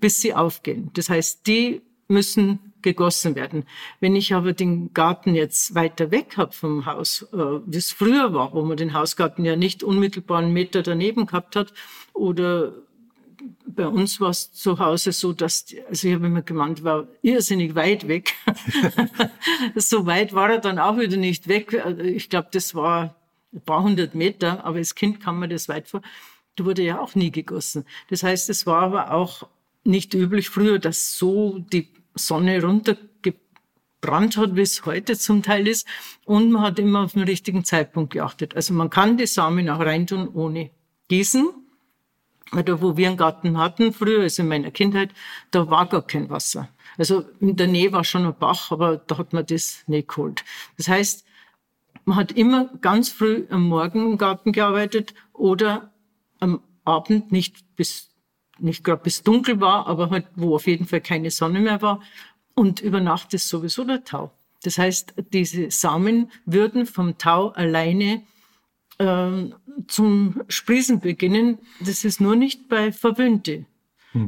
bis 0.00 0.20
sie 0.20 0.34
aufgehen. 0.34 0.90
Das 0.94 1.08
heißt, 1.08 1.46
die 1.46 1.82
müssen 2.08 2.72
gegossen 2.82 3.34
werden. 3.34 3.64
Wenn 3.98 4.14
ich 4.14 4.32
aber 4.32 4.52
den 4.52 4.94
Garten 4.94 5.34
jetzt 5.34 5.74
weiter 5.74 6.12
weg 6.12 6.36
habe 6.36 6.52
vom 6.52 6.86
Haus, 6.86 7.26
äh, 7.32 7.36
wie 7.36 7.78
es 7.78 7.90
früher 7.90 8.32
war, 8.32 8.54
wo 8.54 8.62
man 8.62 8.76
den 8.76 8.94
Hausgarten 8.94 9.44
ja 9.44 9.56
nicht 9.56 9.82
unmittelbar 9.82 10.38
einen 10.38 10.52
Meter 10.52 10.82
daneben 10.82 11.26
gehabt 11.26 11.56
hat, 11.56 11.72
oder 12.12 12.74
bei 13.66 13.86
uns 13.86 14.20
war 14.20 14.30
es 14.30 14.52
zu 14.52 14.78
Hause 14.78 15.12
so, 15.12 15.32
dass, 15.32 15.66
also 15.88 16.08
ich 16.08 16.14
habe 16.14 16.26
immer 16.26 16.42
gemeint, 16.42 16.82
war 16.82 17.08
irrsinnig 17.22 17.74
weit 17.74 18.08
weg. 18.08 18.34
so 19.74 20.06
weit 20.06 20.32
war 20.32 20.50
er 20.50 20.58
dann 20.58 20.78
auch 20.78 20.98
wieder 20.98 21.16
nicht 21.16 21.48
weg. 21.48 21.72
Ich 22.02 22.30
glaube, 22.30 22.48
das 22.52 22.74
war 22.74 23.16
ein 23.52 23.60
paar 23.60 23.82
hundert 23.82 24.14
Meter, 24.14 24.64
aber 24.64 24.78
als 24.78 24.94
Kind 24.94 25.20
kam 25.20 25.40
mir 25.40 25.48
das 25.48 25.68
weit 25.68 25.88
vor. 25.88 26.02
Da 26.56 26.64
wurde 26.64 26.82
ja 26.82 27.00
auch 27.00 27.14
nie 27.14 27.30
gegossen. 27.30 27.84
Das 28.08 28.22
heißt, 28.22 28.48
es 28.50 28.66
war 28.66 28.82
aber 28.82 29.12
auch 29.12 29.48
nicht 29.84 30.14
üblich 30.14 30.48
früher, 30.48 30.78
dass 30.78 31.16
so 31.16 31.58
die 31.58 31.88
Sonne 32.14 32.62
runtergebrannt 32.62 34.36
hat, 34.36 34.56
wie 34.56 34.62
es 34.62 34.84
heute 34.86 35.18
zum 35.18 35.42
Teil 35.42 35.68
ist. 35.68 35.86
Und 36.24 36.50
man 36.50 36.62
hat 36.62 36.78
immer 36.78 37.04
auf 37.04 37.12
den 37.12 37.22
richtigen 37.22 37.64
Zeitpunkt 37.64 38.12
geachtet. 38.14 38.56
Also 38.56 38.74
man 38.74 38.90
kann 38.90 39.16
die 39.16 39.26
Samen 39.26 39.68
auch 39.68 39.80
reintun 39.80 40.28
ohne 40.28 40.70
Gießen. 41.08 41.65
Da, 42.52 42.80
wo 42.80 42.96
wir 42.96 43.08
einen 43.08 43.16
Garten 43.16 43.58
hatten, 43.58 43.92
früher, 43.92 44.22
also 44.22 44.42
in 44.42 44.48
meiner 44.48 44.70
Kindheit, 44.70 45.10
da 45.50 45.68
war 45.68 45.86
gar 45.86 46.02
kein 46.02 46.30
Wasser. 46.30 46.68
Also 46.96 47.24
in 47.40 47.56
der 47.56 47.66
Nähe 47.66 47.92
war 47.92 48.04
schon 48.04 48.24
ein 48.24 48.34
Bach, 48.38 48.70
aber 48.70 48.98
da 48.98 49.18
hat 49.18 49.32
man 49.32 49.44
das 49.44 49.82
nicht 49.86 50.08
geholt. 50.08 50.44
Das 50.76 50.88
heißt, 50.88 51.24
man 52.04 52.16
hat 52.16 52.32
immer 52.32 52.70
ganz 52.80 53.10
früh 53.10 53.46
am 53.50 53.68
Morgen 53.68 54.12
im 54.12 54.18
Garten 54.18 54.52
gearbeitet 54.52 55.14
oder 55.32 55.92
am 56.38 56.60
Abend 56.84 57.32
nicht 57.32 57.74
bis 57.74 58.10
nicht 58.58 58.84
gerade 58.84 59.02
bis 59.02 59.22
dunkel 59.22 59.60
war, 59.60 59.86
aber 59.86 60.10
halt, 60.10 60.26
wo 60.34 60.54
auf 60.54 60.66
jeden 60.66 60.86
Fall 60.86 61.00
keine 61.00 61.30
Sonne 61.30 61.60
mehr 61.60 61.82
war. 61.82 62.00
Und 62.54 62.80
über 62.80 63.00
Nacht 63.00 63.34
ist 63.34 63.48
sowieso 63.48 63.84
der 63.84 64.04
Tau. 64.04 64.32
Das 64.62 64.78
heißt, 64.78 65.14
diese 65.32 65.70
Samen 65.70 66.30
würden 66.46 66.86
vom 66.86 67.18
Tau 67.18 67.48
alleine 67.50 68.22
zum 68.98 70.42
Sprießen 70.48 71.00
beginnen. 71.00 71.58
Das 71.80 72.04
ist 72.04 72.20
nur 72.20 72.36
nicht 72.36 72.68
bei 72.68 72.92
verwöhnte 72.92 73.66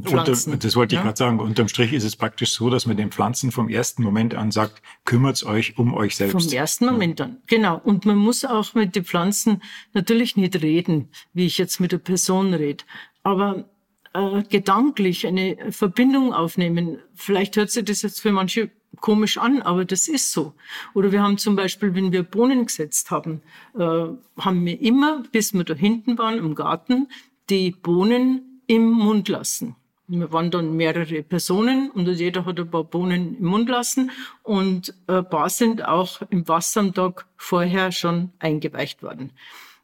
Pflanzen. 0.03 0.53
Unter, 0.53 0.67
das 0.67 0.75
wollte 0.75 0.95
ich 0.95 0.99
ja? 0.99 1.03
gerade 1.03 1.17
sagen. 1.17 1.39
Unterm 1.39 1.67
Strich 1.67 1.93
ist 1.93 2.03
es 2.03 2.15
praktisch 2.15 2.51
so, 2.51 2.69
dass 2.69 2.85
man 2.85 2.97
den 2.97 3.11
Pflanzen 3.11 3.51
vom 3.51 3.69
ersten 3.69 4.03
Moment 4.03 4.35
an 4.35 4.51
sagt, 4.51 4.81
kümmert 5.05 5.43
euch 5.43 5.77
um 5.77 5.93
euch 5.93 6.15
selbst. 6.15 6.43
Vom 6.43 6.53
ersten 6.53 6.85
Moment 6.85 7.21
an, 7.21 7.37
genau. 7.47 7.79
Und 7.83 8.05
man 8.05 8.17
muss 8.17 8.45
auch 8.45 8.73
mit 8.73 8.95
den 8.95 9.05
Pflanzen 9.05 9.61
natürlich 9.93 10.35
nicht 10.37 10.61
reden, 10.61 11.09
wie 11.33 11.45
ich 11.45 11.57
jetzt 11.57 11.79
mit 11.79 11.91
der 11.91 11.97
Person 11.97 12.53
rede. 12.53 12.83
Aber 13.23 13.69
äh, 14.13 14.43
gedanklich 14.43 15.27
eine 15.27 15.71
Verbindung 15.71 16.33
aufnehmen. 16.33 16.99
Vielleicht 17.13 17.55
hört 17.57 17.71
sich 17.71 17.85
das 17.85 18.01
jetzt 18.01 18.21
für 18.21 18.31
manche 18.31 18.71
komisch 18.99 19.37
an, 19.37 19.61
aber 19.61 19.85
das 19.85 20.07
ist 20.07 20.31
so. 20.31 20.53
Oder 20.93 21.11
wir 21.11 21.21
haben 21.21 21.37
zum 21.37 21.55
Beispiel, 21.55 21.93
wenn 21.95 22.11
wir 22.11 22.23
Bohnen 22.23 22.65
gesetzt 22.65 23.11
haben, 23.11 23.41
äh, 23.77 23.79
haben 23.79 24.65
wir 24.65 24.81
immer, 24.81 25.23
bis 25.31 25.53
wir 25.53 25.63
da 25.63 25.73
hinten 25.73 26.17
waren 26.17 26.37
im 26.37 26.55
Garten, 26.55 27.07
die 27.49 27.71
Bohnen 27.71 28.61
im 28.67 28.89
Mund 28.91 29.29
lassen. 29.29 29.75
Wir 30.07 30.31
waren 30.33 30.49
dann 30.49 30.75
mehrere 30.75 31.21
Personen 31.21 31.91
und 31.91 32.07
jeder 32.07 32.45
hat 32.45 32.59
ein 32.59 32.69
paar 32.69 32.83
Bohnen 32.83 33.37
im 33.37 33.45
Mund 33.45 33.69
lassen 33.69 34.09
und 34.41 34.95
ein 35.05 35.29
paar 35.29 35.51
sind 35.51 35.85
auch 35.85 36.21
im 36.31 36.47
Wasser 36.47 36.79
am 36.79 36.95
Tag 36.95 37.27
vorher 37.37 37.91
schon 37.91 38.31
eingeweicht 38.39 39.03
worden. 39.03 39.31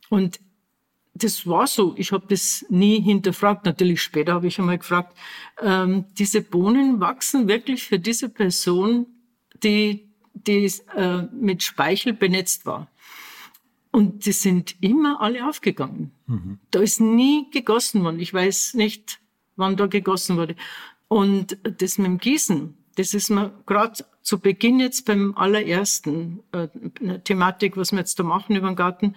Und 0.09 0.39
das 1.15 1.47
war 1.47 1.65
so. 1.65 1.95
Ich 1.97 2.11
habe 2.11 2.25
das 2.27 2.65
nie 2.69 3.01
hinterfragt. 3.01 3.65
Natürlich 3.65 4.01
später 4.01 4.33
habe 4.33 4.47
ich 4.47 4.59
einmal 4.59 4.77
gefragt, 4.77 5.17
ähm, 5.61 6.05
diese 6.17 6.41
Bohnen 6.41 6.99
wachsen 6.99 7.47
wirklich 7.47 7.83
für 7.83 7.99
diese 7.99 8.27
Person, 8.27 9.07
die, 9.63 10.09
die 10.33 10.69
äh, 10.93 11.23
mit 11.31 11.63
Speichel 11.63 12.11
benetzt 12.11 12.65
war. 12.65 12.91
Und 13.91 14.25
die 14.25 14.33
sind 14.33 14.75
immer 14.81 15.21
alle 15.21 15.47
aufgegangen. 15.47 16.11
Mhm. 16.27 16.59
Da 16.71 16.81
ist 16.81 16.99
nie 16.99 17.49
gegossen 17.49 18.03
worden. 18.03 18.19
Ich 18.19 18.33
weiß 18.33 18.73
nicht, 18.73 19.21
wann 19.55 19.77
da 19.77 19.87
gegossen 19.87 20.35
wurde. 20.35 20.57
Und 21.07 21.57
das 21.63 21.97
mit 21.97 22.07
dem 22.07 22.17
Gießen, 22.17 22.77
das 22.97 23.13
ist 23.13 23.29
mir 23.29 23.53
gerade 23.65 24.03
zu 24.21 24.39
Beginn 24.39 24.81
jetzt 24.81 25.05
beim 25.05 25.33
allerersten 25.37 26.41
äh, 26.51 26.67
Thematik, 27.19 27.77
was 27.77 27.93
wir 27.93 27.99
jetzt 27.99 28.19
da 28.19 28.23
machen 28.23 28.57
über 28.57 28.67
den 28.67 28.75
Garten, 28.75 29.15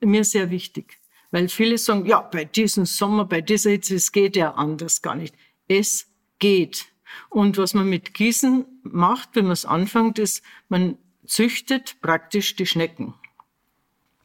mir 0.00 0.24
sehr 0.24 0.50
wichtig. 0.50 0.98
Weil 1.30 1.48
viele 1.48 1.78
sagen, 1.78 2.06
ja, 2.06 2.20
bei 2.20 2.44
diesem 2.44 2.86
Sommer, 2.86 3.24
bei 3.24 3.40
dieser 3.40 3.70
Hitze, 3.70 3.96
es 3.96 4.12
geht 4.12 4.36
ja 4.36 4.52
anders 4.54 5.02
gar 5.02 5.14
nicht. 5.14 5.34
Es 5.68 6.08
geht. 6.38 6.86
Und 7.28 7.58
was 7.58 7.74
man 7.74 7.88
mit 7.88 8.14
Gießen 8.14 8.64
macht, 8.82 9.30
wenn 9.34 9.44
man 9.44 9.52
es 9.52 9.64
anfängt, 9.64 10.18
ist, 10.18 10.42
man 10.68 10.98
züchtet 11.26 11.96
praktisch 12.00 12.56
die 12.56 12.66
Schnecken. 12.66 13.14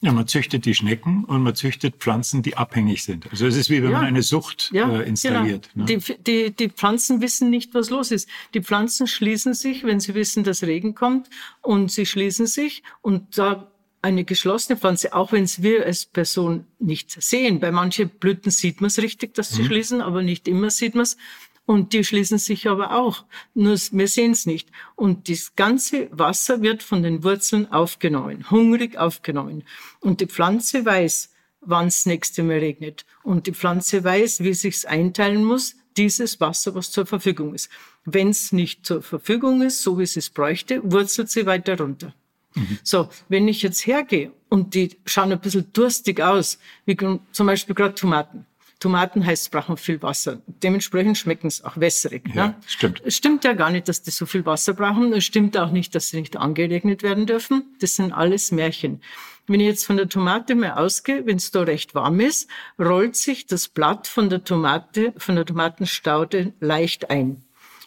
Ja, 0.03 0.11
man 0.11 0.27
züchtet 0.27 0.65
die 0.65 0.73
Schnecken 0.73 1.25
und 1.25 1.43
man 1.43 1.53
züchtet 1.53 1.97
Pflanzen, 1.97 2.41
die 2.41 2.57
abhängig 2.57 3.03
sind. 3.03 3.29
Also 3.29 3.45
es 3.45 3.55
ist 3.55 3.69
wie 3.69 3.83
wenn 3.83 3.91
ja. 3.91 3.97
man 3.99 4.07
eine 4.07 4.23
Sucht 4.23 4.71
ja, 4.73 4.89
äh, 4.89 5.07
installiert. 5.07 5.69
Genau. 5.73 5.85
Ne? 5.85 5.97
Die, 5.97 6.23
die, 6.23 6.55
die 6.55 6.69
Pflanzen 6.69 7.21
wissen 7.21 7.51
nicht, 7.51 7.75
was 7.75 7.91
los 7.91 8.09
ist. 8.09 8.27
Die 8.55 8.63
Pflanzen 8.63 9.05
schließen 9.05 9.53
sich, 9.53 9.83
wenn 9.83 9.99
sie 9.99 10.15
wissen, 10.15 10.43
dass 10.43 10.63
Regen 10.63 10.95
kommt, 10.95 11.29
und 11.61 11.91
sie 11.91 12.07
schließen 12.07 12.47
sich 12.47 12.81
und 13.01 13.37
da 13.37 13.70
eine 14.01 14.23
geschlossene 14.23 14.77
Pflanze, 14.77 15.13
auch 15.13 15.31
wenn 15.31 15.43
es 15.43 15.61
wir 15.61 15.85
als 15.85 16.05
Person 16.05 16.65
nicht 16.79 17.11
sehen. 17.21 17.59
Bei 17.59 17.71
manchen 17.71 18.09
Blüten 18.09 18.51
sieht 18.51 18.81
man 18.81 18.87
es 18.87 18.97
richtig, 18.97 19.33
dass 19.35 19.49
sie 19.49 19.61
mhm. 19.61 19.67
schließen, 19.67 20.01
aber 20.01 20.23
nicht 20.23 20.47
immer 20.47 20.69
sieht 20.69 20.95
man 20.95 21.03
es. 21.03 21.17
Und 21.65 21.93
die 21.93 22.03
schließen 22.03 22.39
sich 22.39 22.67
aber 22.67 22.95
auch. 22.97 23.25
Nur 23.53 23.77
wir 23.91 24.07
sehen 24.07 24.31
es 24.31 24.45
nicht. 24.45 24.69
Und 24.95 25.29
das 25.29 25.55
ganze 25.55 26.09
Wasser 26.11 26.61
wird 26.61 26.81
von 26.81 27.03
den 27.03 27.23
Wurzeln 27.23 27.71
aufgenommen, 27.71 28.49
hungrig 28.49 28.97
aufgenommen. 28.97 29.63
Und 29.99 30.21
die 30.21 30.25
Pflanze 30.25 30.83
weiß, 30.83 31.29
wann 31.61 31.87
es 31.87 32.07
nächste 32.07 32.43
Mal 32.43 32.57
regnet. 32.57 33.05
Und 33.23 33.45
die 33.45 33.53
Pflanze 33.53 34.03
weiß, 34.03 34.43
wie 34.43 34.55
sich's 34.55 34.85
einteilen 34.85 35.45
muss, 35.45 35.75
dieses 35.95 36.39
Wasser, 36.39 36.73
was 36.73 36.91
zur 36.91 37.05
Verfügung 37.05 37.53
ist. 37.53 37.69
Wenn 38.05 38.29
es 38.29 38.51
nicht 38.51 38.85
zur 38.85 39.03
Verfügung 39.03 39.61
ist, 39.61 39.83
so 39.83 39.99
wie 39.99 40.03
es 40.03 40.17
es 40.17 40.29
bräuchte, 40.29 40.81
wurzelt 40.83 41.29
sie 41.29 41.45
weiter 41.45 41.77
runter. 41.77 42.13
Mhm. 42.55 42.79
So, 42.83 43.09
wenn 43.29 43.47
ich 43.47 43.61
jetzt 43.61 43.85
hergehe 43.85 44.31
und 44.49 44.73
die 44.73 44.97
schauen 45.05 45.31
ein 45.31 45.39
bisschen 45.39 45.71
durstig 45.73 46.21
aus, 46.21 46.59
wie 46.85 46.97
zum 46.97 47.47
Beispiel 47.47 47.75
gerade 47.75 47.95
Tomaten. 47.95 48.45
Tomaten 48.81 49.23
heißt, 49.23 49.51
brauchen 49.51 49.77
viel 49.77 50.01
Wasser. 50.01 50.41
Dementsprechend 50.47 51.17
schmecken 51.17 51.47
es 51.47 51.63
auch 51.63 51.77
wässrig. 51.77 52.23
Ja, 52.33 52.47
ne? 52.47 52.55
stimmt. 52.65 53.01
Es 53.05 53.15
stimmt 53.15 53.43
ja 53.43 53.53
gar 53.53 53.69
nicht, 53.69 53.87
dass 53.87 54.01
die 54.01 54.09
so 54.09 54.25
viel 54.25 54.45
Wasser 54.45 54.73
brauchen. 54.73 55.13
Es 55.13 55.23
stimmt 55.23 55.55
auch 55.55 55.69
nicht, 55.69 55.93
dass 55.93 56.09
sie 56.09 56.19
nicht 56.19 56.35
angeregnet 56.35 57.03
werden 57.03 57.27
dürfen. 57.27 57.75
Das 57.79 57.95
sind 57.95 58.11
alles 58.11 58.51
Märchen. 58.51 59.01
Wenn 59.45 59.59
ich 59.59 59.67
jetzt 59.67 59.85
von 59.85 59.97
der 59.97 60.09
Tomate 60.09 60.55
mal 60.55 60.71
ausgehe, 60.71 61.25
wenn 61.25 61.37
es 61.37 61.51
da 61.51 61.61
recht 61.61 61.93
warm 61.93 62.19
ist, 62.19 62.49
rollt 62.79 63.15
sich 63.15 63.45
das 63.45 63.67
Blatt 63.67 64.07
von 64.07 64.29
der 64.29 64.43
Tomate, 64.43 65.13
von 65.17 65.35
der 65.35 65.45
Tomatenstaude 65.45 66.53
leicht 66.59 67.11
ein. 67.11 67.43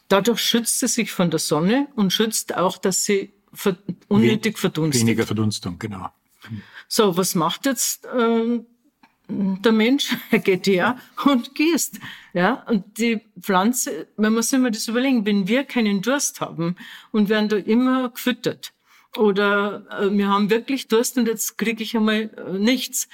Dadurch 0.09 0.41
schützt 0.41 0.79
sie 0.79 0.89
sich 0.89 1.11
von 1.11 1.31
der 1.31 1.41
Sonne 1.41 1.89
und 1.97 2.13
schützt 2.13 2.57
auch, 2.57 2.79
dass 2.79 3.05
sie 3.05 3.33
unnötig 4.09 4.59
verdunstet. 4.59 5.03
Weniger 5.03 5.27
Verdunstung, 5.27 5.79
genau. 5.79 6.11
So, 6.89 7.17
was 7.17 7.35
macht 7.35 7.67
jetzt 7.67 8.07
äh, 8.07 8.61
der 9.29 9.73
Mensch? 9.73 10.17
Er 10.31 10.39
geht 10.39 10.67
her 10.67 10.99
und 11.25 11.55
gießt. 11.55 11.99
Ja, 12.33 12.65
und 12.69 12.99
die 12.99 13.21
Pflanze, 13.41 14.09
man 14.17 14.35
muss 14.35 14.53
immer 14.53 14.71
das 14.71 14.89
überlegen, 14.89 15.25
wenn 15.27 15.49
wir 15.49 15.65
keinen 15.65 16.03
Durst 16.03 16.41
haben 16.41 16.77
und 17.13 17.29
werden 17.29 17.49
da 17.49 17.57
immer 17.57 18.11
gefüttert 18.11 18.73
oder 19.17 19.87
äh, 19.91 20.11
wir 20.11 20.29
haben 20.29 20.51
wirklich 20.51 20.89
Durst 20.89 21.17
und 21.17 21.27
jetzt 21.27 21.57
kriege 21.59 21.83
ich 21.83 21.97
einmal 21.97 22.31
äh, 22.37 22.59
nichts, 22.59 23.09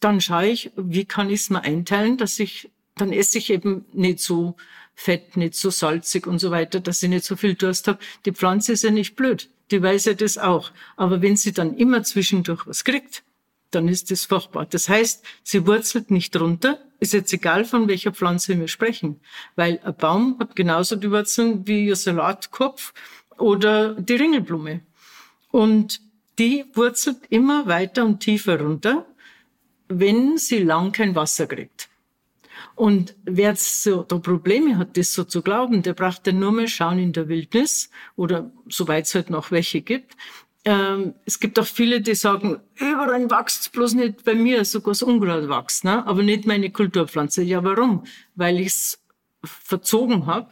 dann 0.00 0.20
schaue 0.20 0.48
ich, 0.48 0.70
wie 0.76 1.04
kann 1.04 1.30
ich 1.30 1.40
es 1.40 1.50
mir 1.50 1.62
einteilen, 1.62 2.16
dass 2.16 2.38
ich, 2.38 2.70
dann 2.96 3.12
esse 3.12 3.38
ich 3.38 3.50
eben 3.50 3.84
nicht 3.92 4.20
so 4.20 4.56
fett, 4.94 5.36
nicht 5.36 5.54
so 5.54 5.70
salzig 5.70 6.26
und 6.26 6.38
so 6.38 6.50
weiter, 6.50 6.80
dass 6.80 7.02
ich 7.02 7.08
nicht 7.08 7.24
so 7.24 7.36
viel 7.36 7.54
Durst 7.54 7.88
habe. 7.88 7.98
Die 8.26 8.32
Pflanze 8.32 8.72
ist 8.72 8.84
ja 8.84 8.90
nicht 8.90 9.16
blöd 9.16 9.48
die 9.74 9.82
weiß 9.82 10.04
ja 10.04 10.14
das 10.14 10.38
auch. 10.38 10.70
Aber 10.96 11.20
wenn 11.20 11.36
sie 11.36 11.52
dann 11.52 11.76
immer 11.76 12.04
zwischendurch 12.04 12.64
was 12.64 12.84
kriegt, 12.84 13.24
dann 13.72 13.88
ist 13.88 14.12
das 14.12 14.24
furchtbar. 14.24 14.66
Das 14.66 14.88
heißt, 14.88 15.24
sie 15.42 15.66
wurzelt 15.66 16.12
nicht 16.12 16.38
runter, 16.40 16.78
ist 17.00 17.12
jetzt 17.12 17.32
egal, 17.32 17.64
von 17.64 17.88
welcher 17.88 18.12
Pflanze 18.12 18.56
wir 18.56 18.68
sprechen. 18.68 19.20
Weil 19.56 19.80
ein 19.82 19.96
Baum 19.96 20.36
hat 20.38 20.54
genauso 20.54 20.94
die 20.94 21.10
Wurzeln 21.10 21.66
wie 21.66 21.86
ihr 21.86 21.96
Salatkopf 21.96 22.94
oder 23.36 23.94
die 23.94 24.14
Ringelblume. 24.14 24.82
Und 25.50 26.00
die 26.38 26.66
wurzelt 26.74 27.18
immer 27.30 27.66
weiter 27.66 28.04
und 28.04 28.20
tiefer 28.20 28.60
runter, 28.60 29.06
wenn 29.88 30.38
sie 30.38 30.60
lang 30.60 30.92
kein 30.92 31.16
Wasser 31.16 31.48
kriegt. 31.48 31.88
Und 32.76 33.14
wer 33.24 33.50
jetzt 33.50 33.84
so 33.84 34.02
da 34.02 34.18
Probleme 34.18 34.76
hat, 34.78 34.96
das 34.96 35.12
so 35.12 35.24
zu 35.24 35.42
glauben, 35.42 35.82
der 35.82 35.94
braucht 35.94 36.26
dann 36.26 36.40
nur 36.40 36.52
mal 36.52 36.66
schauen 36.66 36.98
in 36.98 37.12
der 37.12 37.28
Wildnis 37.28 37.90
oder 38.16 38.50
soweit 38.68 39.06
es 39.06 39.14
halt 39.14 39.30
noch 39.30 39.50
welche 39.50 39.80
gibt. 39.80 40.16
Ähm, 40.64 41.14
es 41.24 41.38
gibt 41.38 41.58
auch 41.58 41.66
viele, 41.66 42.00
die 42.00 42.14
sagen, 42.14 42.58
überall 42.76 43.30
wächst 43.30 43.70
bloß 43.72 43.94
nicht 43.94 44.24
bei 44.24 44.34
mir, 44.34 44.64
sogar 44.64 44.92
das 44.92 45.02
Unkraut 45.02 45.48
wächst, 45.48 45.84
ne? 45.84 46.04
aber 46.06 46.22
nicht 46.22 46.46
meine 46.46 46.70
Kulturpflanze. 46.70 47.42
Ja, 47.42 47.62
warum? 47.62 48.04
Weil 48.34 48.58
ich 48.58 48.68
es 48.68 49.02
verzogen 49.44 50.26
habe 50.26 50.50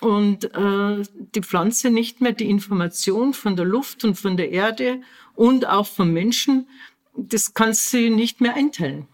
und 0.00 0.44
äh, 0.54 1.02
die 1.34 1.42
Pflanze 1.42 1.90
nicht 1.90 2.20
mehr 2.20 2.32
die 2.32 2.48
Information 2.48 3.34
von 3.34 3.56
der 3.56 3.64
Luft 3.64 4.04
und 4.04 4.14
von 4.14 4.36
der 4.36 4.50
Erde 4.52 5.00
und 5.34 5.66
auch 5.66 5.86
vom 5.86 6.12
Menschen, 6.12 6.68
das 7.14 7.52
kann 7.52 7.74
sie 7.74 8.10
nicht 8.10 8.40
mehr 8.40 8.54
einteilen. 8.54 9.06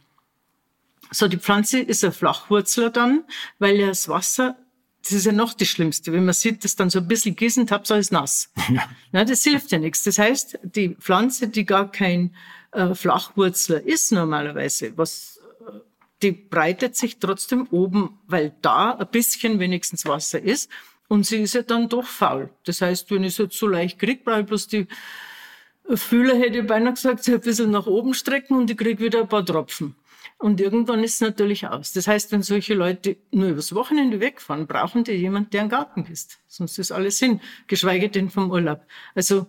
So, 1.10 1.28
die 1.28 1.38
Pflanze 1.38 1.80
ist 1.80 2.04
ein 2.04 2.12
Flachwurzler 2.12 2.90
dann, 2.90 3.24
weil 3.58 3.76
ja 3.76 3.88
das 3.88 4.08
Wasser, 4.08 4.56
das 5.02 5.12
ist 5.12 5.26
ja 5.26 5.32
noch 5.32 5.54
das 5.54 5.68
Schlimmste. 5.68 6.12
Wenn 6.12 6.24
man 6.24 6.34
sieht, 6.34 6.64
dass 6.64 6.76
dann 6.76 6.90
so 6.90 6.98
ein 6.98 7.08
bisschen 7.08 7.36
gießen, 7.36 7.70
habt 7.70 7.90
alles 7.90 8.10
nass. 8.10 8.52
Ja. 8.68 8.88
ja. 9.12 9.24
das 9.24 9.42
hilft 9.42 9.72
ja 9.72 9.78
nichts. 9.78 10.04
Das 10.04 10.18
heißt, 10.18 10.58
die 10.62 10.96
Pflanze, 10.96 11.48
die 11.48 11.64
gar 11.64 11.90
kein 11.90 12.34
äh, 12.72 12.94
Flachwurzler 12.94 13.82
ist 13.82 14.12
normalerweise, 14.12 14.92
was 14.96 15.38
die 16.22 16.32
breitet 16.32 16.96
sich 16.96 17.18
trotzdem 17.18 17.68
oben, 17.70 18.18
weil 18.26 18.54
da 18.60 18.92
ein 18.92 19.06
bisschen 19.08 19.60
wenigstens 19.60 20.04
Wasser 20.04 20.42
ist. 20.42 20.70
Und 21.06 21.24
sie 21.24 21.42
ist 21.42 21.54
ja 21.54 21.62
dann 21.62 21.88
doch 21.88 22.06
faul. 22.06 22.50
Das 22.64 22.82
heißt, 22.82 23.10
wenn 23.10 23.22
ich 23.24 23.34
es 23.34 23.38
jetzt 23.38 23.58
so 23.58 23.66
leicht 23.66 23.98
kriege, 23.98 24.22
brauche 24.24 24.40
ich 24.40 24.46
bloß 24.46 24.66
die 24.68 24.86
Fühler, 25.94 26.34
hätte 26.34 26.58
ich 26.58 26.66
beinahe 26.66 26.92
gesagt, 26.92 27.24
sie 27.24 27.34
ein 27.34 27.40
bisschen 27.40 27.70
nach 27.70 27.86
oben 27.86 28.12
strecken 28.12 28.58
und 28.58 28.70
ich 28.70 28.76
kriege 28.76 29.02
wieder 29.02 29.20
ein 29.20 29.28
paar 29.28 29.44
Tropfen. 29.44 29.94
Und 30.38 30.60
irgendwann 30.60 31.02
ist 31.02 31.14
es 31.14 31.20
natürlich 31.20 31.66
aus. 31.66 31.92
Das 31.92 32.06
heißt, 32.06 32.30
wenn 32.32 32.42
solche 32.42 32.74
Leute 32.74 33.16
nur 33.30 33.48
übers 33.48 33.74
Wochenende 33.74 34.20
wegfahren, 34.20 34.66
brauchen 34.66 35.04
die 35.04 35.12
jemanden, 35.12 35.50
der 35.50 35.62
einen 35.62 35.70
Garten 35.70 36.06
ist. 36.06 36.38
Sonst 36.46 36.78
ist 36.78 36.92
alles 36.92 37.18
hin, 37.18 37.40
geschweige 37.66 38.08
denn 38.08 38.30
vom 38.30 38.50
Urlaub. 38.50 38.82
Also 39.14 39.46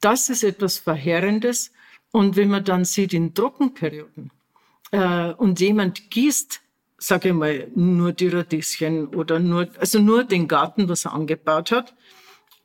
das 0.00 0.30
ist 0.30 0.42
etwas 0.44 0.78
Verheerendes. 0.78 1.72
Und 2.10 2.36
wenn 2.36 2.48
man 2.48 2.64
dann 2.64 2.84
sieht 2.84 3.12
in 3.12 3.34
Trockenperioden, 3.34 4.30
äh, 4.92 5.32
und 5.32 5.60
jemand 5.60 6.10
gießt, 6.10 6.60
sage 6.98 7.28
ich 7.28 7.34
mal, 7.34 7.68
nur 7.74 8.12
die 8.12 8.28
Radieschen 8.28 9.08
oder 9.14 9.38
nur, 9.38 9.68
also 9.78 9.98
nur 9.98 10.24
den 10.24 10.48
Garten, 10.48 10.88
was 10.88 11.04
er 11.04 11.12
angebaut 11.12 11.70
hat, 11.70 11.94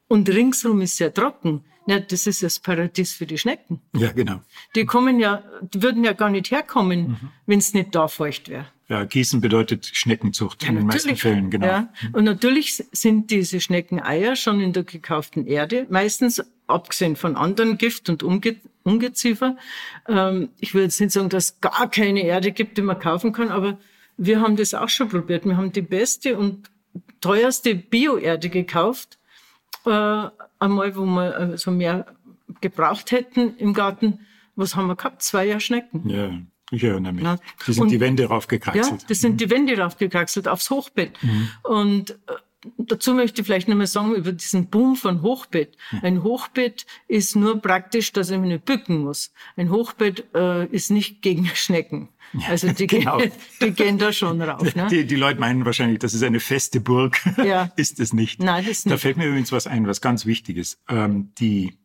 und 0.07 0.29
ringsrum 0.29 0.81
ist 0.81 0.97
sehr 0.97 1.13
trocken. 1.13 1.63
Ja, 1.87 1.99
das 1.99 2.25
ist 2.25 2.41
das 2.41 2.59
Paradies 2.59 3.13
für 3.13 3.25
die 3.25 3.37
Schnecken. 3.37 3.79
Ja, 3.95 4.11
genau. 4.11 4.41
Die 4.75 4.85
kommen 4.85 5.19
ja, 5.19 5.43
die 5.61 5.83
würden 5.83 6.03
ja 6.03 6.13
gar 6.13 6.29
nicht 6.29 6.49
herkommen, 6.51 7.07
mhm. 7.07 7.29
wenn 7.45 7.59
es 7.59 7.73
nicht 7.73 7.93
da 7.93 8.07
feucht 8.07 8.49
wäre. 8.49 8.65
Ja, 8.87 9.03
Gießen 9.03 9.41
bedeutet 9.41 9.87
Schneckenzucht 9.93 10.63
ja, 10.63 10.69
in 10.69 10.75
den 10.75 10.85
meisten 10.85 11.15
Fällen, 11.15 11.49
genau. 11.49 11.65
Ja. 11.65 11.89
Und 12.13 12.23
natürlich 12.23 12.83
sind 12.91 13.31
diese 13.31 13.59
Schneckeneier 13.59 14.35
schon 14.35 14.61
in 14.61 14.73
der 14.73 14.83
gekauften 14.83 15.47
Erde, 15.47 15.87
meistens 15.89 16.43
abgesehen 16.67 17.15
von 17.15 17.35
anderen 17.35 17.77
Gift- 17.77 18.09
und 18.09 18.23
Umge 18.23 18.57
Ungeziefer. 18.83 19.57
Ähm, 20.07 20.49
ich 20.59 20.75
will 20.75 20.83
jetzt 20.83 21.01
nicht 21.01 21.11
sagen, 21.11 21.29
dass 21.29 21.45
es 21.45 21.61
gar 21.61 21.89
keine 21.89 22.23
Erde 22.23 22.51
gibt, 22.51 22.77
die 22.77 22.83
man 22.83 22.99
kaufen 22.99 23.33
kann, 23.33 23.49
aber 23.49 23.79
wir 24.17 24.39
haben 24.39 24.55
das 24.55 24.75
auch 24.75 24.89
schon 24.89 25.09
probiert. 25.09 25.45
Wir 25.45 25.57
haben 25.57 25.71
die 25.71 25.81
beste 25.81 26.37
und 26.37 26.69
teuerste 27.19 27.73
Bio-Erde 27.73 28.49
gekauft, 28.49 29.17
äh, 29.85 30.29
einmal, 30.59 30.95
wo 30.95 31.05
wir 31.05 31.37
äh, 31.37 31.57
so 31.57 31.71
mehr 31.71 32.05
gebraucht 32.61 33.11
hätten 33.11 33.57
im 33.57 33.73
Garten. 33.73 34.19
Was 34.55 34.75
haben 34.75 34.87
wir 34.87 34.95
gehabt? 34.95 35.21
Zwei 35.21 35.45
Jahre 35.45 35.61
Schnecken. 35.61 36.09
Ja. 36.09 36.31
Ich 36.71 36.83
erinnere 36.83 37.13
mich. 37.13 37.23
Ja. 37.23 37.37
Die 37.67 37.73
sind 37.73 37.83
und, 37.83 37.89
die 37.91 37.99
Wände 37.99 38.25
raufgekraxelt. 38.25 39.01
Ja, 39.01 39.07
das 39.07 39.19
sind 39.19 39.39
die 39.39 39.49
Wände 39.49 39.77
raufgekraxelt 39.77 40.47
aufs 40.47 40.69
Hochbett. 40.69 41.11
Mhm. 41.21 41.49
Und 41.63 42.11
äh, 42.11 42.15
dazu 42.77 43.13
möchte 43.13 43.41
ich 43.41 43.47
vielleicht 43.47 43.67
nochmal 43.67 43.87
sagen 43.87 44.15
über 44.15 44.31
diesen 44.31 44.67
Boom 44.69 44.95
von 44.95 45.21
Hochbett. 45.21 45.77
Mhm. 45.91 45.99
Ein 46.01 46.23
Hochbett 46.23 46.85
ist 47.07 47.35
nur 47.35 47.61
praktisch, 47.61 48.11
dass 48.11 48.29
ich 48.29 48.37
mich 48.37 48.49
nicht 48.49 48.65
bücken 48.65 49.03
muss. 49.03 49.31
Ein 49.55 49.71
Hochbett 49.71 50.25
äh, 50.33 50.65
ist 50.67 50.91
nicht 50.91 51.21
gegen 51.21 51.45
Schnecken. 51.53 52.09
Also 52.47 52.71
die, 52.71 52.87
genau. 52.87 53.17
gehen, 53.17 53.31
die 53.61 53.71
gehen 53.71 53.97
da 53.97 54.11
schon 54.11 54.41
rauf. 54.41 54.75
Ne? 54.75 54.87
Die, 54.89 55.05
die 55.05 55.15
Leute 55.15 55.39
meinen 55.39 55.65
wahrscheinlich, 55.65 55.99
das 55.99 56.13
ist 56.13 56.23
eine 56.23 56.39
feste 56.39 56.81
Burg. 56.81 57.21
Ja. 57.37 57.71
ist 57.77 57.99
es 57.99 58.13
nicht. 58.13 58.41
Nein, 58.41 58.63
das 58.63 58.79
ist 58.79 58.85
nicht. 58.85 58.93
Da 58.93 58.97
fällt 58.97 59.17
mir 59.17 59.27
übrigens 59.27 59.51
was 59.51 59.67
ein, 59.67 59.87
was 59.87 60.01
ganz 60.01 60.25
wichtig 60.25 60.57
ist. 60.57 60.79
Ähm, 60.89 61.31
die, 61.37 61.77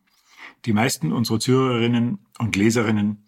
die 0.65 0.73
meisten 0.73 1.13
unserer 1.13 1.39
Zuhörerinnen 1.39 2.19
und 2.39 2.57
Leserinnen 2.57 3.25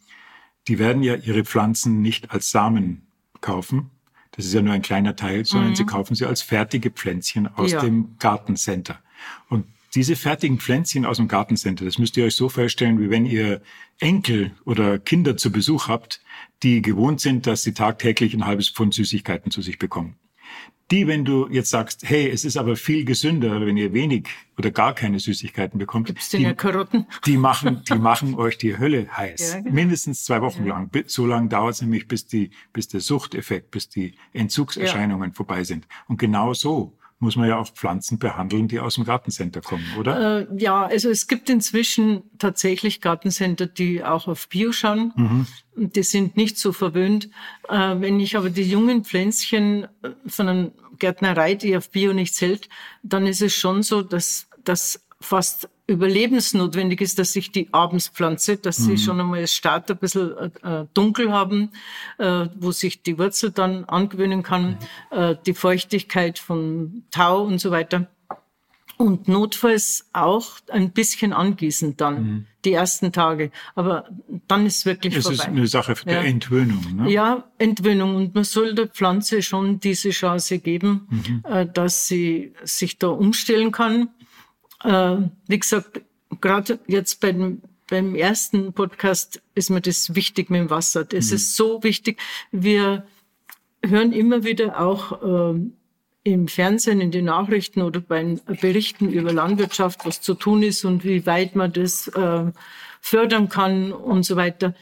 die 0.68 0.78
werden 0.78 1.02
ja 1.02 1.16
ihre 1.16 1.44
Pflanzen 1.44 2.02
nicht 2.02 2.30
als 2.30 2.50
Samen 2.50 3.06
kaufen. 3.40 3.90
Das 4.32 4.46
ist 4.46 4.54
ja 4.54 4.62
nur 4.62 4.74
ein 4.74 4.82
kleiner 4.82 5.14
Teil, 5.14 5.44
sondern 5.44 5.70
mhm. 5.70 5.76
sie 5.76 5.84
kaufen 5.84 6.14
sie 6.14 6.26
als 6.26 6.42
fertige 6.42 6.90
Pflänzchen 6.90 7.48
aus 7.54 7.72
ja. 7.72 7.80
dem 7.80 8.16
Gartencenter. 8.18 8.98
Und 9.48 9.66
diese 9.94 10.16
fertigen 10.16 10.58
Pflänzchen 10.58 11.04
aus 11.04 11.18
dem 11.18 11.28
Gartencenter, 11.28 11.84
das 11.84 11.98
müsst 11.98 12.16
ihr 12.16 12.24
euch 12.24 12.34
so 12.34 12.48
vorstellen, 12.48 12.98
wie 12.98 13.10
wenn 13.10 13.26
ihr 13.26 13.60
Enkel 14.00 14.52
oder 14.64 14.98
Kinder 14.98 15.36
zu 15.36 15.52
Besuch 15.52 15.88
habt, 15.88 16.22
die 16.62 16.80
gewohnt 16.80 17.20
sind, 17.20 17.46
dass 17.46 17.62
sie 17.62 17.74
tagtäglich 17.74 18.32
ein 18.34 18.46
halbes 18.46 18.70
Pfund 18.70 18.94
Süßigkeiten 18.94 19.50
zu 19.50 19.60
sich 19.60 19.78
bekommen. 19.78 20.16
Die, 20.92 21.06
wenn 21.06 21.24
du 21.24 21.48
jetzt 21.50 21.70
sagst, 21.70 22.02
hey, 22.04 22.28
es 22.28 22.44
ist 22.44 22.58
aber 22.58 22.76
viel 22.76 23.06
gesünder, 23.06 23.64
wenn 23.64 23.78
ihr 23.78 23.94
wenig 23.94 24.28
oder 24.58 24.70
gar 24.70 24.94
keine 24.94 25.18
Süßigkeiten 25.18 25.78
bekommt. 25.78 26.08
Gibt's 26.08 26.28
denn 26.28 26.40
die, 26.40 26.46
ja 26.46 26.52
Karotten? 26.52 27.06
Die 27.24 27.38
machen, 27.38 27.82
die 27.88 27.94
machen 27.94 28.34
euch 28.34 28.58
die 28.58 28.78
Hölle 28.78 29.08
heiß. 29.16 29.54
Ja, 29.54 29.60
genau. 29.60 29.74
Mindestens 29.74 30.24
zwei 30.24 30.42
Wochen 30.42 30.66
ja. 30.66 30.74
lang. 30.74 30.90
So 31.06 31.24
lange 31.24 31.48
dauert 31.48 31.76
es 31.76 31.80
nämlich, 31.80 32.08
bis 32.08 32.26
die, 32.26 32.50
bis 32.74 32.88
der 32.88 33.00
Suchteffekt, 33.00 33.70
bis 33.70 33.88
die 33.88 34.16
Entzugserscheinungen 34.34 35.30
ja. 35.30 35.34
vorbei 35.34 35.64
sind. 35.64 35.86
Und 36.08 36.18
genau 36.18 36.52
so 36.52 36.92
muss 37.22 37.36
man 37.36 37.48
ja 37.48 37.56
auch 37.56 37.68
Pflanzen 37.68 38.18
behandeln, 38.18 38.66
die 38.66 38.80
aus 38.80 38.96
dem 38.96 39.04
Gartencenter 39.04 39.60
kommen, 39.60 39.84
oder? 39.96 40.40
Äh, 40.40 40.46
ja, 40.58 40.84
also 40.84 41.08
es 41.08 41.28
gibt 41.28 41.48
inzwischen 41.48 42.24
tatsächlich 42.38 43.00
Gartencenter, 43.00 43.66
die 43.66 44.02
auch 44.02 44.26
auf 44.26 44.48
Bio 44.48 44.72
schauen. 44.72 45.12
Mhm. 45.14 45.46
Die 45.76 46.02
sind 46.02 46.36
nicht 46.36 46.58
so 46.58 46.72
verwöhnt. 46.72 47.30
Äh, 47.68 47.94
wenn 48.00 48.18
ich 48.18 48.36
aber 48.36 48.50
die 48.50 48.68
jungen 48.68 49.04
Pflänzchen 49.04 49.86
von 50.26 50.48
einer 50.48 50.72
Gärtnerei, 50.98 51.54
die 51.54 51.76
auf 51.76 51.90
Bio 51.90 52.12
nicht 52.12 52.40
hält, 52.40 52.68
dann 53.02 53.26
ist 53.26 53.42
es 53.42 53.54
schon 53.54 53.82
so, 53.82 54.02
dass 54.02 54.48
das 54.64 55.04
fast 55.20 55.68
überlebensnotwendig 55.86 57.00
ist, 57.00 57.18
dass 57.18 57.34
ich 57.36 57.52
die 57.52 57.68
abends 57.72 58.08
pflanze, 58.08 58.56
dass 58.56 58.78
mhm. 58.78 58.84
sie 58.84 58.98
schon 58.98 59.20
einmal 59.20 59.40
das 59.40 59.52
Start 59.52 59.90
ein 59.90 59.96
bisschen 59.96 60.52
äh, 60.62 60.86
dunkel 60.94 61.32
haben, 61.32 61.70
äh, 62.18 62.46
wo 62.56 62.72
sich 62.72 63.02
die 63.02 63.18
Wurzel 63.18 63.50
dann 63.50 63.84
angewöhnen 63.84 64.42
kann, 64.42 64.78
mhm. 65.10 65.16
äh, 65.16 65.36
die 65.46 65.54
Feuchtigkeit 65.54 66.38
von 66.38 67.04
Tau 67.10 67.42
und 67.42 67.60
so 67.60 67.70
weiter. 67.70 68.06
Und 69.02 69.28
notfalls 69.28 70.08
auch 70.12 70.56
ein 70.68 70.92
bisschen 70.92 71.32
angießen 71.32 71.96
dann, 71.96 72.22
mhm. 72.22 72.46
die 72.64 72.72
ersten 72.72 73.12
Tage. 73.12 73.50
Aber 73.74 74.08
dann 74.48 74.66
ist 74.66 74.86
wirklich 74.86 75.16
es 75.16 75.24
vorbei. 75.24 75.34
Es 75.34 75.40
ist 75.40 75.48
eine 75.48 75.66
Sache 75.66 75.94
der 76.06 76.14
ja. 76.14 76.22
Entwöhnung. 76.22 76.84
Ne? 76.94 77.10
Ja, 77.10 77.44
Entwöhnung. 77.58 78.16
Und 78.16 78.34
man 78.34 78.44
soll 78.44 78.74
der 78.74 78.88
Pflanze 78.88 79.42
schon 79.42 79.80
diese 79.80 80.10
Chance 80.10 80.58
geben, 80.58 81.08
mhm. 81.10 81.42
äh, 81.44 81.66
dass 81.66 82.06
sie 82.06 82.52
sich 82.64 82.98
da 82.98 83.08
umstellen 83.08 83.72
kann 83.72 84.08
äh, 84.84 85.16
wie 85.46 85.58
gesagt, 85.58 86.02
gerade 86.40 86.78
jetzt 86.86 87.20
beim, 87.20 87.62
beim 87.88 88.14
ersten 88.14 88.72
Podcast 88.72 89.42
ist 89.54 89.70
mir 89.70 89.80
das 89.80 90.14
wichtig 90.14 90.50
mit 90.50 90.60
dem 90.60 90.70
Wasser. 90.70 91.04
Das 91.04 91.30
mhm. 91.30 91.36
ist 91.36 91.56
so 91.56 91.82
wichtig. 91.82 92.20
Wir 92.50 93.06
hören 93.84 94.12
immer 94.12 94.44
wieder 94.44 94.80
auch 94.80 95.22
äh, 95.54 95.60
im 96.24 96.46
Fernsehen, 96.48 97.00
in 97.00 97.10
den 97.10 97.24
Nachrichten 97.24 97.82
oder 97.82 98.00
bei 98.00 98.38
Berichten 98.60 99.10
über 99.10 99.32
Landwirtschaft, 99.32 100.04
was 100.04 100.20
zu 100.20 100.34
tun 100.34 100.62
ist 100.62 100.84
und 100.84 101.04
wie 101.04 101.26
weit 101.26 101.56
man 101.56 101.72
das 101.72 102.08
äh, 102.08 102.52
fördern 103.00 103.48
kann 103.48 103.92
und 103.92 104.24
so 104.24 104.36
weiter. 104.36 104.74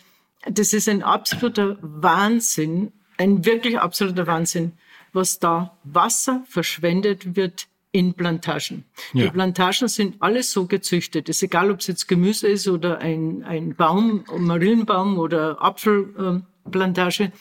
Das 0.49 0.73
ist 0.73 0.89
ein 0.89 1.03
absoluter 1.03 1.79
Wahnsinn, 1.81 2.93
ein 3.17 3.45
wirklich 3.45 3.79
absoluter 3.79 4.27
Wahnsinn, 4.27 4.73
was 5.13 5.39
da 5.39 5.77
Wasser 5.85 6.45
verschwendet 6.47 7.37
wird 7.37 7.69
in 7.93 8.15
Plantagen. 8.15 8.85
Ja. 9.13 9.25
Die 9.25 9.31
Plantagen 9.31 9.89
sind 9.89 10.17
alles 10.21 10.53
so 10.53 10.67
gezüchtet. 10.67 11.29
Es 11.29 11.39
ist 11.39 11.43
egal, 11.45 11.71
ob 11.71 11.81
es 11.81 11.89
jetzt 11.89 12.07
Gemüse 12.07 12.47
ist 12.49 12.69
oder 12.69 12.99
ein, 12.99 13.43
ein 13.45 13.75
Baum, 13.75 14.25
Marillenbaum 14.37 15.19
oder 15.19 15.61
Apfelplantage. 15.63 17.33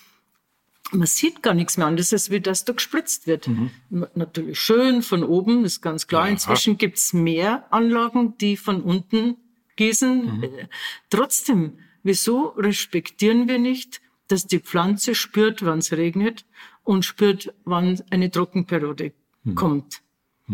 Man 0.91 1.07
sieht 1.07 1.43
gar 1.43 1.53
nichts 1.53 1.77
mehr 1.77 1.87
anderes, 1.87 2.13
als 2.13 2.29
wie 2.31 2.39
das 2.39 2.65
da 2.65 2.73
gespritzt 2.73 3.27
wird. 3.27 3.47
Mhm. 3.47 3.69
Natürlich 4.15 4.59
schön 4.59 5.01
von 5.01 5.23
oben, 5.23 5.65
ist 5.65 5.81
ganz 5.81 6.07
klar. 6.07 6.25
Ja. 6.25 6.31
Inzwischen 6.31 6.77
gibt's 6.77 7.13
mehr 7.13 7.71
Anlagen, 7.71 8.37
die 8.39 8.57
von 8.57 8.81
unten 8.81 9.37
gießen. 9.75 10.37
Mhm. 10.37 10.43
Äh, 10.43 10.67
trotzdem, 11.09 11.79
wieso 12.03 12.47
respektieren 12.57 13.47
wir 13.47 13.59
nicht, 13.59 14.01
dass 14.27 14.47
die 14.47 14.59
Pflanze 14.59 15.15
spürt, 15.15 15.65
wann 15.65 15.79
es 15.79 15.91
regnet 15.91 16.45
und 16.83 17.05
spürt, 17.05 17.53
wann 17.65 18.01
eine 18.09 18.31
Trockenperiode 18.31 19.13
mhm. 19.43 19.55
kommt? 19.55 20.01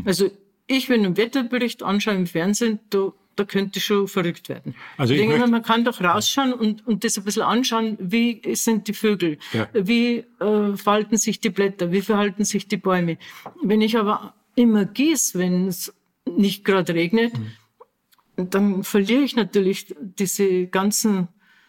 Also 0.04 0.30
ich, 0.68 0.90
wenn 0.90 1.06
einen 1.06 1.18
Wetterbericht 1.18 1.84
anschaue 1.84 2.16
im 2.16 2.28
Fernsehen, 2.28 2.80
da, 2.90 3.14
da 3.36 3.44
könnte 3.44 3.80
schon 3.80 4.08
verrückt 4.08 4.50
werden. 4.50 4.76
Also 4.98 5.14
ich, 5.14 5.22
ich 5.22 5.28
denke, 5.28 5.48
man 5.48 5.64
kann 5.64 5.84
doch 5.84 6.02
rausschauen 6.02 6.54
und, 6.54 6.86
und 6.88 7.04
das 7.04 7.18
ein 7.18 7.24
bisschen 7.24 7.44
anschauen, 7.44 7.98
wie 8.00 8.42
sind 8.56 8.88
die 8.88 8.94
Vögel, 8.94 9.38
ja. 9.54 9.68
wie 9.74 10.26
äh, 10.40 10.76
verhalten 10.76 11.18
sich 11.18 11.40
die 11.40 11.50
Blätter, 11.50 11.92
wie 11.92 12.02
verhalten 12.02 12.46
sich 12.46 12.68
die 12.68 12.78
Bäume. 12.78 13.18
Wenn 13.62 13.82
ich 13.82 13.98
aber 13.98 14.34
immer 14.56 14.86
gieße, 14.86 15.38
wenn 15.38 15.68
es 15.68 15.94
nicht 16.26 16.64
gerade 16.66 16.94
regnet, 16.94 17.34
mhm. 17.38 18.50
dann 18.50 18.84
verliere 18.84 19.22
ich 19.22 19.36
natürlich 19.36 19.94
diese 20.00 20.68
ganzen 20.68 21.28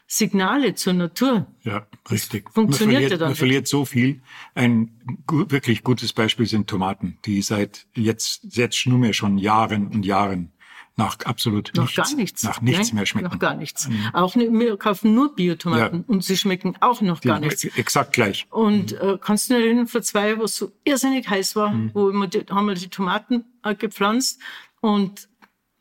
Signale 0.09 0.75
zur 0.75 0.93
Natur. 0.93 1.47
Ja, 1.65 1.87
richtig. 2.11 2.49
funktioniert 2.53 2.69
man 2.69 2.79
verliert, 2.79 3.11
ja 3.11 3.17
dann 3.17 3.29
Man 3.31 3.37
verliert 3.37 3.67
so 3.67 3.85
viel. 3.85 4.23
Ein 4.55 5.01
gu 5.27 5.47
wirklich 5.49 5.83
gutes 5.83 6.13
Beispiel 6.13 6.47
sind 6.47 6.69
Tomaten, 6.69 7.19
die 7.25 7.43
seit 7.43 7.87
jetzt, 7.95 8.45
jetzt 8.57 8.87
nur 8.87 8.99
mehr 8.99 9.13
schon 9.13 9.37
Jahren 9.37 9.89
und 9.89 10.07
Jahren 10.07 10.53
nach 10.99 11.19
absolut 11.27 11.73
Noch 11.77 11.85
nichts, 11.85 11.97
gar 11.97 12.17
nichts. 12.17 12.43
nach 12.43 12.61
nichts 12.63 12.89
Nein, 12.89 12.95
mehr 12.97 13.07
schmecken. 13.07 13.29
Noch 13.31 13.39
gar 13.39 13.55
nichts. 13.55 13.89
Auch 14.15 14.35
nicht, 14.35 14.51
wir 14.51 14.77
kaufen 14.79 15.15
nur 15.15 15.35
Biotomaten 15.35 15.99
Ja. 16.01 16.05
und 16.07 16.25
sie 16.25 16.37
schmecken 16.39 16.75
auch 16.81 17.03
noch 17.03 17.21
Die 17.21 17.29
gar 17.29 17.39
nichts. 17.39 17.65
Exakt 17.65 18.15
gleich. 18.15 18.47
Und 18.51 18.93
äh, 18.93 19.19
kannst 19.21 19.51
du 19.51 19.55
dich 19.55 19.65
erinnern, 19.65 19.87
vor 19.87 20.01
zwei 20.03 20.29
Jahren, 20.29 20.41
wo 20.41 20.45
es 20.45 20.57
so 20.57 20.73
irrsinnig 20.85 21.29
heiß 21.29 21.55
war, 21.55 21.71
Mhm. 21.71 21.91
wo 21.93 22.11
wir 22.13 22.27
die, 22.29 22.47
haben 22.51 22.67
wir 22.67 22.75
die 22.75 22.89
Tomaten 22.89 23.45
äh, 23.63 23.75
gepflanzt 23.75 24.41
und 24.81 25.29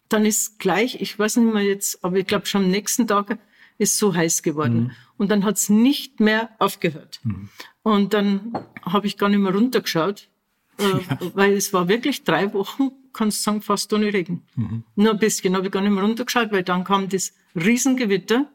dann 0.09 0.25
ist 0.25 0.59
gleich, 0.59 1.01
ich 1.01 1.17
weiß 1.17 1.37
nicht 1.37 1.53
mehr 1.53 1.63
jetzt, 1.63 2.03
aber 2.03 2.17
ich 2.17 2.27
glaube 2.27 2.45
schon 2.45 2.65
am 2.65 2.69
nächsten 2.71 3.07
Tag 3.07 3.37
ist 3.77 3.97
so 3.97 4.13
heiß 4.13 4.43
geworden. 4.43 4.77
Mhm. 4.83 4.91
Und 5.17 5.31
dann 5.31 5.45
hat's 5.45 5.69
nicht 5.69 6.19
mehr 6.19 6.49
aufgehört. 6.59 7.21
Und 7.83 8.13
dann 8.13 8.53
habe 8.83 9.07
ich 9.07 9.17
gar 9.17 9.29
nicht 9.29 9.39
mehr 9.39 9.53
runtergeschaut, 9.53 10.27
äh, 10.77 10.83
weil 11.33 11.53
es 11.53 11.71
war 11.73 11.87
wirklich 11.87 12.23
drei 12.25 12.53
Wochen, 12.53 12.89
kannst 13.15 13.39
du 13.39 13.43
sagen, 13.43 13.61
fast 13.61 13.91
ohne 13.93 14.13
Regen. 14.13 14.43
Mhm. 14.55 14.83
Nur 14.95 15.13
ein 15.13 15.19
bisschen 15.19 15.55
habe 15.55 15.67
ich 15.67 15.71
gar 15.71 15.81
nicht 15.81 15.91
mehr 15.91 16.03
runtergeschaut, 16.03 16.51
weil 16.51 16.63
dann 16.63 16.83
kam 16.83 17.09
das 17.09 17.33
Riesengewitter, 17.55 18.47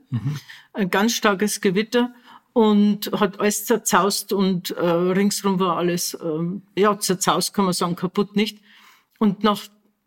ein 0.74 0.90
ganz 0.90 1.14
starkes 1.14 1.60
Gewitter 1.60 2.14
und 2.52 3.10
hat 3.12 3.40
alles 3.40 3.64
zerzaust 3.64 4.32
und 4.32 4.70
äh, 4.70 4.84
ringsrum 4.84 5.58
war 5.58 5.76
alles, 5.76 6.16
ähm, 6.22 6.62
ja, 6.76 6.98
zerzaust 6.98 7.54
kann 7.54 7.64
man 7.64 7.74
sagen, 7.74 7.96
kaputt 7.96 8.36
nicht. 8.36 8.58
Und 9.18 9.42
nach 9.44 9.60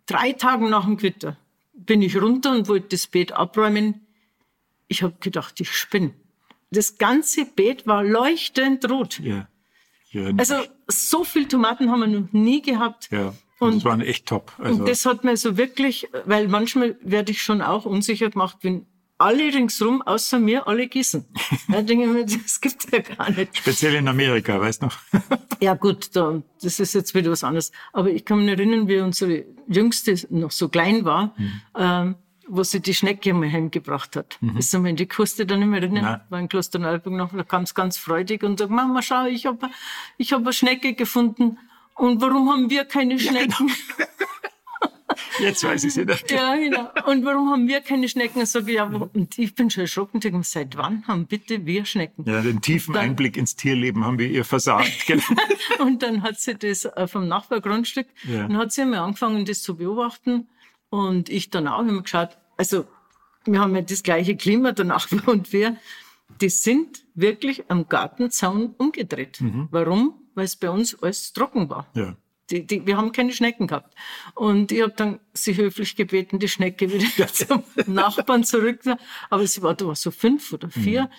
drei 0.05 0.33
Tagen 0.33 0.69
nach 0.69 0.85
dem 0.85 0.97
Gewitter 0.97 1.37
bin 1.73 2.01
ich 2.01 2.21
runter 2.21 2.51
und 2.51 2.67
wollte 2.67 2.89
das 2.89 3.07
Beet 3.07 3.31
abräumen. 3.31 4.01
Ich 4.87 5.03
habe 5.03 5.15
gedacht, 5.19 5.59
ich 5.59 5.71
spinne. 5.71 6.13
Das 6.69 6.97
ganze 6.97 7.45
Beet 7.45 7.87
war 7.87 8.03
leuchtend 8.03 8.89
rot. 8.89 9.19
Ja. 9.19 9.47
ja 10.11 10.31
Also 10.37 10.55
so 10.87 11.23
viel 11.23 11.47
Tomaten 11.47 11.89
haben 11.89 11.99
wir 12.01 12.07
noch 12.07 12.31
nie 12.33 12.61
gehabt. 12.61 13.09
ja. 13.11 13.33
Und 13.59 13.75
das 13.75 13.85
waren 13.85 14.01
echt 14.01 14.25
top. 14.25 14.51
Also, 14.57 14.79
Und 14.81 14.89
das 14.89 15.05
hat 15.05 15.23
mir 15.23 15.37
so 15.37 15.57
wirklich, 15.57 16.07
weil 16.25 16.47
manchmal 16.47 16.97
werde 17.01 17.31
ich 17.31 17.41
schon 17.41 17.61
auch 17.61 17.85
unsicher 17.85 18.29
gemacht, 18.29 18.57
wenn 18.61 18.85
alle 19.19 19.53
ringsrum 19.53 20.01
außer 20.01 20.39
mir 20.39 20.67
alle 20.67 20.87
gießen. 20.87 21.25
Da 21.69 21.81
denke 21.81 22.05
ich 22.05 22.09
mir, 22.11 22.25
das 22.25 22.59
gibt's 22.59 22.87
ja 22.91 22.99
gar 22.99 23.29
nicht. 23.31 23.55
speziell 23.57 23.95
in 23.95 24.07
Amerika, 24.07 24.59
weißt 24.59 24.81
du 24.81 24.85
noch? 24.87 24.97
Ja 25.61 25.75
gut, 25.75 26.13
da, 26.13 26.41
das 26.61 26.81
ist 26.81 26.93
jetzt 26.93 27.15
wieder 27.15 27.31
was 27.31 27.43
anderes. 27.45 27.71
Aber 27.93 28.09
ich 28.09 28.25
kann 28.25 28.39
mich 28.43 28.49
erinnern, 28.49 28.89
wie 28.89 28.99
unsere 28.99 29.45
Jüngste 29.67 30.15
noch 30.29 30.51
so 30.51 30.67
klein 30.67 31.05
war, 31.05 31.33
Mhm. 31.37 31.61
ähm, 31.77 32.15
wo 32.49 32.63
sie 32.63 32.81
die 32.81 32.93
Schnecke 32.93 33.33
mal 33.33 33.49
heimgebracht 33.49 34.17
hat. 34.17 34.37
Ist 34.57 34.73
mhm. 34.77 34.97
die 34.97 35.07
Kuste 35.07 35.45
dann 35.45 35.59
nicht 35.59 35.69
mehr 35.69 35.81
erinnern? 35.81 36.03
Nein. 36.03 36.21
War 36.29 36.39
in 36.41 36.49
Klosterneuburg 36.49 37.13
noch, 37.13 37.31
da 37.31 37.43
kam 37.43 37.63
es 37.63 37.73
ganz 37.73 37.97
freudig 37.97 38.43
und 38.43 38.59
sagt, 38.59 38.71
Mama, 38.71 39.01
schau, 39.01 39.25
ich 39.27 39.45
habe 39.45 39.69
ich 40.17 40.33
hab 40.33 40.41
eine 40.41 40.51
Schnecke 40.51 40.93
gefunden. 40.95 41.57
Und 41.95 42.21
warum 42.21 42.49
haben 42.51 42.69
wir 42.69 42.85
keine 42.85 43.19
Schnecken? 43.19 43.71
Jetzt 45.39 45.63
weiß 45.63 45.83
ich 45.83 45.89
es 45.89 45.97
wieder. 45.97 46.15
Ja, 46.29 46.55
genau. 46.55 46.89
Und 47.07 47.23
warum 47.25 47.49
haben 47.51 47.67
wir 47.67 47.81
keine 47.81 48.07
Schnecken? 48.09 48.41
Ich 48.41 48.49
sage, 48.49 48.71
ja, 48.71 48.85
und 48.85 49.37
ich 49.37 49.53
bin 49.53 49.69
schon 49.69 49.81
erschrocken. 49.81 50.19
Denke, 50.19 50.43
seit 50.43 50.75
wann 50.77 51.05
haben 51.07 51.25
bitte 51.27 51.65
wir 51.65 51.85
Schnecken? 51.85 52.23
Ja, 52.27 52.41
den 52.41 52.61
tiefen 52.61 52.93
Dann- 52.93 53.03
Einblick 53.09 53.37
ins 53.37 53.55
Tierleben 53.55 54.05
haben 54.05 54.17
wir 54.19 54.27
ihr 54.27 54.45
versagt. 54.45 55.05
Genau. 55.07 55.23
Und 55.79 56.01
dann 56.03 56.23
hat 56.23 56.39
sie 56.39 56.55
das 56.55 56.85
äh, 56.85 57.07
vom 57.07 57.27
Nachbargrundstück, 57.27 58.07
Ja. 58.23 58.43
dann 58.47 58.57
hat 58.57 58.71
sie 58.71 58.81
einmal 58.83 58.99
angefangen, 58.99 59.45
das 59.45 59.61
zu 59.61 59.75
beobachten. 59.75 60.47
Und 60.89 61.29
ich 61.29 61.49
dann 61.49 61.67
auch 61.67 61.81
immer 61.81 62.01
geschaut, 62.01 62.37
also 62.57 62.85
wir 63.45 63.59
haben 63.59 63.75
ja 63.75 63.81
das 63.81 64.03
gleiche 64.03 64.35
Klima, 64.35 64.71
der 64.71 64.85
Nachbar 64.85 65.27
und 65.27 65.51
wir, 65.53 65.77
die 66.41 66.49
sind 66.49 67.03
wirklich 67.15 67.63
am 67.69 67.87
Gartenzaun 67.89 68.73
umgedreht. 68.77 69.41
Mhm. 69.41 69.67
Warum? 69.71 70.15
Weil 70.35 70.45
es 70.45 70.55
bei 70.55 70.69
uns 70.69 70.95
alles 71.01 71.33
trocken 71.33 71.69
war. 71.69 71.87
ja. 71.93 72.15
Die, 72.49 72.67
die, 72.67 72.85
wir 72.85 72.97
haben 72.97 73.13
keine 73.13 73.31
Schnecken 73.31 73.67
gehabt. 73.67 73.95
Und 74.35 74.73
ich 74.73 74.81
habe 74.81 74.91
dann 74.95 75.21
sie 75.33 75.55
höflich 75.55 75.95
gebeten, 75.95 76.39
die 76.39 76.49
Schnecke 76.49 76.91
wieder 76.91 77.27
zum 77.33 77.63
Nachbarn 77.87 78.43
zurück. 78.43 78.81
Aber 79.29 79.47
sie 79.47 79.61
war 79.61 79.73
da 79.75 79.87
war 79.87 79.95
so 79.95 80.11
fünf 80.11 80.51
oder 80.51 80.69
vier. 80.69 81.09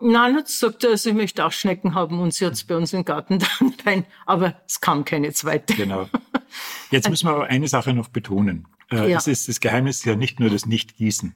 Nein, 0.00 0.34
hat 0.36 0.48
sie 0.48 0.54
gesagt, 0.66 0.86
also 0.86 1.10
ich 1.10 1.14
möchte 1.14 1.44
auch 1.44 1.52
Schnecken 1.52 1.94
haben 1.94 2.18
und 2.18 2.32
sie 2.32 2.46
hat 2.46 2.54
es 2.54 2.64
bei 2.64 2.74
uns 2.76 2.94
im 2.94 3.04
Garten 3.04 3.38
dann 3.60 3.74
rein. 3.84 4.06
Aber 4.24 4.58
es 4.66 4.80
kam 4.80 5.04
keine 5.04 5.30
zweite. 5.34 5.74
Genau. 5.74 6.08
Jetzt 6.90 7.10
müssen 7.10 7.26
wir 7.28 7.34
aber 7.34 7.46
eine 7.46 7.68
Sache 7.68 7.92
noch 7.92 8.08
betonen. 8.08 8.66
Äh, 8.90 9.10
Ja. 9.10 9.18
Es 9.18 9.26
ist, 9.26 9.48
das 9.50 9.60
Geheimnis 9.60 9.98
ist 9.98 10.06
ja 10.06 10.16
nicht 10.16 10.40
nur 10.40 10.48
das 10.48 10.64
Nicht-Gießen, 10.64 11.34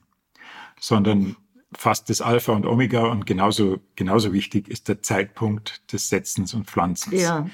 sondern 0.79 1.35
fast 1.77 2.09
das 2.09 2.21
Alpha 2.21 2.51
und 2.53 2.65
Omega 2.65 3.05
und 3.07 3.25
genauso, 3.25 3.79
genauso 3.95 4.33
wichtig 4.33 4.67
ist 4.67 4.87
der 4.87 5.01
Zeitpunkt 5.01 5.81
des 5.93 6.09
Setzens 6.09 6.53
und 6.53 6.67
Pflanzens. 6.69 7.21
Ja. 7.21 7.47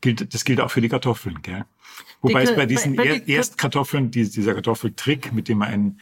Gilt, 0.00 0.34
das 0.34 0.44
gilt 0.44 0.60
auch 0.60 0.70
für 0.70 0.80
die 0.82 0.88
Kartoffeln, 0.88 1.40
gell? 1.42 1.64
Wobei 2.20 2.44
Die 2.44 2.50
es 2.50 2.56
bei 2.56 2.66
diesen 2.66 2.96
bei- 2.96 3.04
bei 3.04 3.16
er 3.18 3.28
Erstkartoffeln, 3.28 4.10
die, 4.10 4.28
dieser 4.28 4.54
Kartoffeltrick, 4.54 5.32
mit 5.32 5.48
dem 5.48 5.58
man 5.58 5.68
einen 5.68 6.00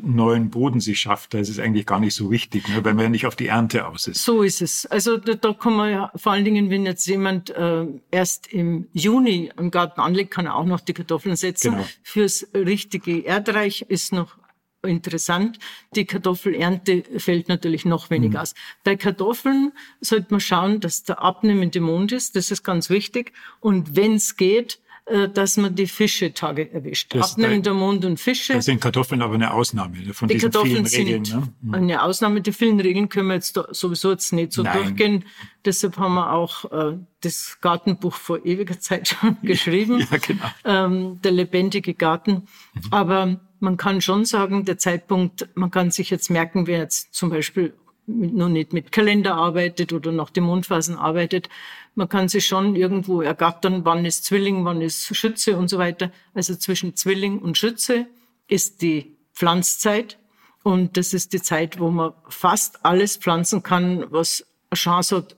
neuen 0.00 0.50
Boden 0.50 0.80
sich 0.80 0.98
schafft, 1.00 1.34
da 1.34 1.38
ist 1.38 1.48
es 1.48 1.58
eigentlich 1.58 1.84
gar 1.86 2.00
nicht 2.00 2.14
so 2.14 2.30
wichtig, 2.30 2.66
ne, 2.68 2.84
weil 2.84 2.94
man 2.94 3.04
ja 3.04 3.08
nicht 3.10 3.26
auf 3.26 3.36
die 3.36 3.48
Ernte 3.48 3.86
aus 3.86 4.06
ist. 4.06 4.24
So 4.24 4.42
ist 4.42 4.62
es. 4.62 4.86
Also 4.86 5.16
da, 5.18 5.34
da 5.34 5.52
kann 5.52 5.74
man 5.74 5.90
ja 5.90 6.10
vor 6.16 6.32
allen 6.32 6.44
Dingen, 6.44 6.70
wenn 6.70 6.86
jetzt 6.86 7.06
jemand 7.06 7.50
äh, 7.50 7.86
erst 8.10 8.46
im 8.52 8.88
Juni 8.92 9.52
im 9.58 9.70
Garten 9.70 10.00
anlegt, 10.00 10.30
kann 10.30 10.46
er 10.46 10.54
auch 10.56 10.64
noch 10.64 10.80
die 10.80 10.94
Kartoffeln 10.94 11.36
setzen. 11.36 11.72
Genau. 11.72 11.86
Fürs 12.02 12.46
richtige 12.54 13.20
Erdreich 13.20 13.82
ist 13.88 14.12
noch 14.12 14.38
interessant. 14.82 15.58
Die 15.94 16.04
Kartoffelernte 16.04 17.04
fällt 17.18 17.48
natürlich 17.48 17.84
noch 17.84 18.10
weniger 18.10 18.42
aus. 18.42 18.54
Bei 18.84 18.96
Kartoffeln 18.96 19.72
sollte 20.00 20.28
man 20.30 20.40
schauen, 20.40 20.80
dass 20.80 21.02
der 21.02 21.22
abnehmende 21.22 21.80
Mond 21.80 22.12
ist. 22.12 22.36
Das 22.36 22.50
ist 22.50 22.62
ganz 22.62 22.90
wichtig. 22.90 23.32
Und 23.60 23.96
wenn 23.96 24.14
es 24.14 24.36
geht, 24.36 24.78
äh, 25.08 25.28
dass 25.28 25.56
man 25.56 25.72
die 25.76 25.86
Fischetage 25.86 26.72
erwischt. 26.72 27.14
Das- 27.14 27.32
Abnehmender 27.32 27.74
Mond 27.74 28.04
und 28.04 28.18
Fische. 28.18 28.54
Da 28.54 28.60
sind 28.60 28.80
Kartoffeln 28.80 29.22
aber 29.22 29.34
eine 29.34 29.52
Ausnahme 29.54 29.98
ne, 29.98 30.12
von 30.12 30.26
Die 30.26 30.34
diesen 30.34 30.50
Kartoffeln 30.50 30.84
vielen 30.86 31.22
Regeln. 31.22 31.52
Ne? 31.62 31.76
eine 31.78 32.02
Ausnahme. 32.02 32.40
Die 32.40 32.50
vielen 32.52 32.80
Regeln 32.80 33.08
können 33.08 33.28
wir 33.28 33.34
jetzt 33.34 33.56
da 33.56 33.68
sowieso 33.70 34.10
jetzt 34.10 34.32
nicht 34.32 34.52
so 34.52 34.64
Nein. 34.64 34.82
durchgehen. 34.82 35.24
Deshalb 35.64 35.96
haben 35.98 36.14
wir 36.14 36.32
auch 36.32 36.64
äh, 36.72 36.98
das 37.20 37.58
Gartenbuch 37.60 38.14
vor 38.14 38.44
ewiger 38.44 38.80
Zeit 38.80 39.06
schon 39.20 39.36
geschrieben. 39.42 40.04
Ja, 40.10 40.18
genau. 40.18 40.44
ähm, 40.64 41.20
der 41.22 41.30
lebendige 41.30 41.94
Garten. 41.94 42.48
Aber 42.90 43.40
man 43.66 43.76
kann 43.76 44.00
schon 44.00 44.24
sagen, 44.24 44.64
der 44.64 44.78
Zeitpunkt, 44.78 45.48
man 45.56 45.72
kann 45.72 45.90
sich 45.90 46.08
jetzt 46.10 46.30
merken, 46.30 46.68
wer 46.68 46.78
jetzt 46.78 47.12
zum 47.12 47.30
Beispiel 47.30 47.74
mit, 48.06 48.32
noch 48.32 48.48
nicht 48.48 48.72
mit 48.72 48.92
Kalender 48.92 49.34
arbeitet 49.34 49.92
oder 49.92 50.12
nach 50.12 50.30
den 50.30 50.44
Mondphasen 50.44 50.96
arbeitet, 50.96 51.48
man 51.96 52.08
kann 52.08 52.28
sich 52.28 52.46
schon 52.46 52.76
irgendwo 52.76 53.22
ergattern, 53.22 53.84
wann 53.84 54.04
ist 54.04 54.24
Zwilling, 54.24 54.64
wann 54.64 54.80
ist 54.82 55.16
Schütze 55.16 55.56
und 55.56 55.66
so 55.66 55.78
weiter. 55.78 56.12
Also 56.32 56.54
zwischen 56.54 56.94
Zwilling 56.94 57.40
und 57.40 57.58
Schütze 57.58 58.06
ist 58.46 58.82
die 58.82 59.16
Pflanzzeit. 59.34 60.16
Und 60.62 60.96
das 60.96 61.12
ist 61.12 61.32
die 61.32 61.42
Zeit, 61.42 61.80
wo 61.80 61.90
man 61.90 62.12
fast 62.28 62.84
alles 62.84 63.16
pflanzen 63.16 63.64
kann, 63.64 64.04
was 64.10 64.46
eine 64.70 64.78
Chance 64.78 65.16
hat, 65.16 65.36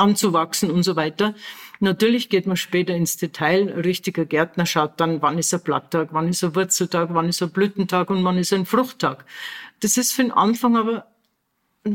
anzuwachsen 0.00 0.70
und 0.70 0.82
so 0.82 0.96
weiter. 0.96 1.34
Natürlich 1.78 2.28
geht 2.28 2.46
man 2.46 2.56
später 2.56 2.94
ins 2.94 3.16
Detail. 3.16 3.72
Ein 3.72 3.80
richtiger 3.80 4.24
Gärtner 4.24 4.66
schaut 4.66 5.00
dann, 5.00 5.22
wann 5.22 5.38
ist 5.38 5.54
ein 5.54 5.60
Blatttag, 5.62 6.08
wann 6.12 6.28
ist 6.28 6.42
ein 6.42 6.54
Wurzeltag, 6.54 7.10
wann 7.12 7.28
ist 7.28 7.42
ein 7.42 7.50
Blütentag 7.50 8.10
und 8.10 8.24
wann 8.24 8.38
ist 8.38 8.52
ein 8.52 8.66
Fruchttag. 8.66 9.24
Das 9.80 9.96
ist 9.96 10.12
für 10.12 10.22
den 10.22 10.32
Anfang 10.32 10.76
aber 10.76 11.06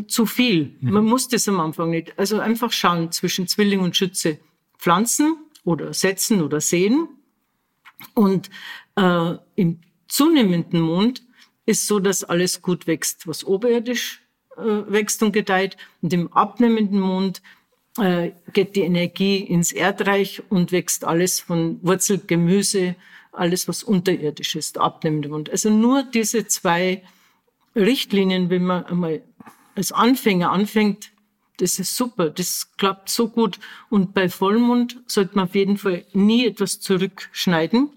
zu 0.08 0.26
viel. 0.26 0.76
Man 0.82 1.06
muss 1.06 1.28
das 1.28 1.48
am 1.48 1.60
Anfang 1.60 1.91
nicht. 1.91 2.18
Also 2.18 2.39
einfach 2.39 2.72
schauen 2.72 3.12
zwischen 3.12 3.48
Zwilling 3.48 3.82
und 3.82 3.96
Schütze. 3.96 4.39
Pflanzen 4.78 5.38
oder 5.63 5.94
setzen 5.94 6.41
oder 6.41 6.62
sehen. 6.62 7.08
Und 8.13 8.50
äh, 8.96 9.36
im 9.56 9.82
zunehmenden 10.08 10.82
Mond 10.82 11.24
ist 11.65 11.88
so, 11.88 12.00
dass 12.00 12.24
alles 12.24 12.62
gut 12.62 12.88
wächst, 12.88 13.28
was 13.28 13.44
oberirdisch 13.44 14.22
äh, 14.58 14.62
wächst 14.62 15.22
und 15.24 15.32
gedeiht. 15.32 15.78
Und 16.02 16.13
im 16.13 16.34
abnehmenden 16.34 17.00
Mond 17.00 17.41
äh, 17.97 18.31
geht 18.53 18.75
die 18.75 18.81
Energie 18.81 19.38
ins 19.38 19.71
Erdreich 19.71 20.43
und 20.49 20.71
wächst 20.71 21.05
alles 21.05 21.39
von 21.39 21.79
Wurzel, 21.81 22.19
Gemüse, 22.25 22.95
alles 23.31 23.67
was 23.67 23.84
unterirdisch 23.84 24.55
ist, 24.55 24.77
abnehmende 24.77 25.29
Mond. 25.29 25.49
Also 25.49 25.69
nur 25.69 26.03
diese 26.03 26.47
zwei 26.47 27.03
Richtlinien, 27.75 28.49
wenn 28.49 28.65
man 28.65 28.86
einmal 28.86 29.21
als 29.75 29.91
Anfänger 29.91 30.51
anfängt, 30.51 31.12
das 31.58 31.79
ist 31.79 31.95
super, 31.95 32.29
das 32.29 32.71
klappt 32.77 33.10
so 33.10 33.29
gut. 33.29 33.60
Und 33.89 34.13
bei 34.13 34.29
Vollmond 34.29 35.01
sollte 35.08 35.36
man 35.36 35.45
auf 35.45 35.55
jeden 35.55 35.77
Fall 35.77 36.05
nie 36.13 36.45
etwas 36.45 36.79
zurückschneiden, 36.79 37.89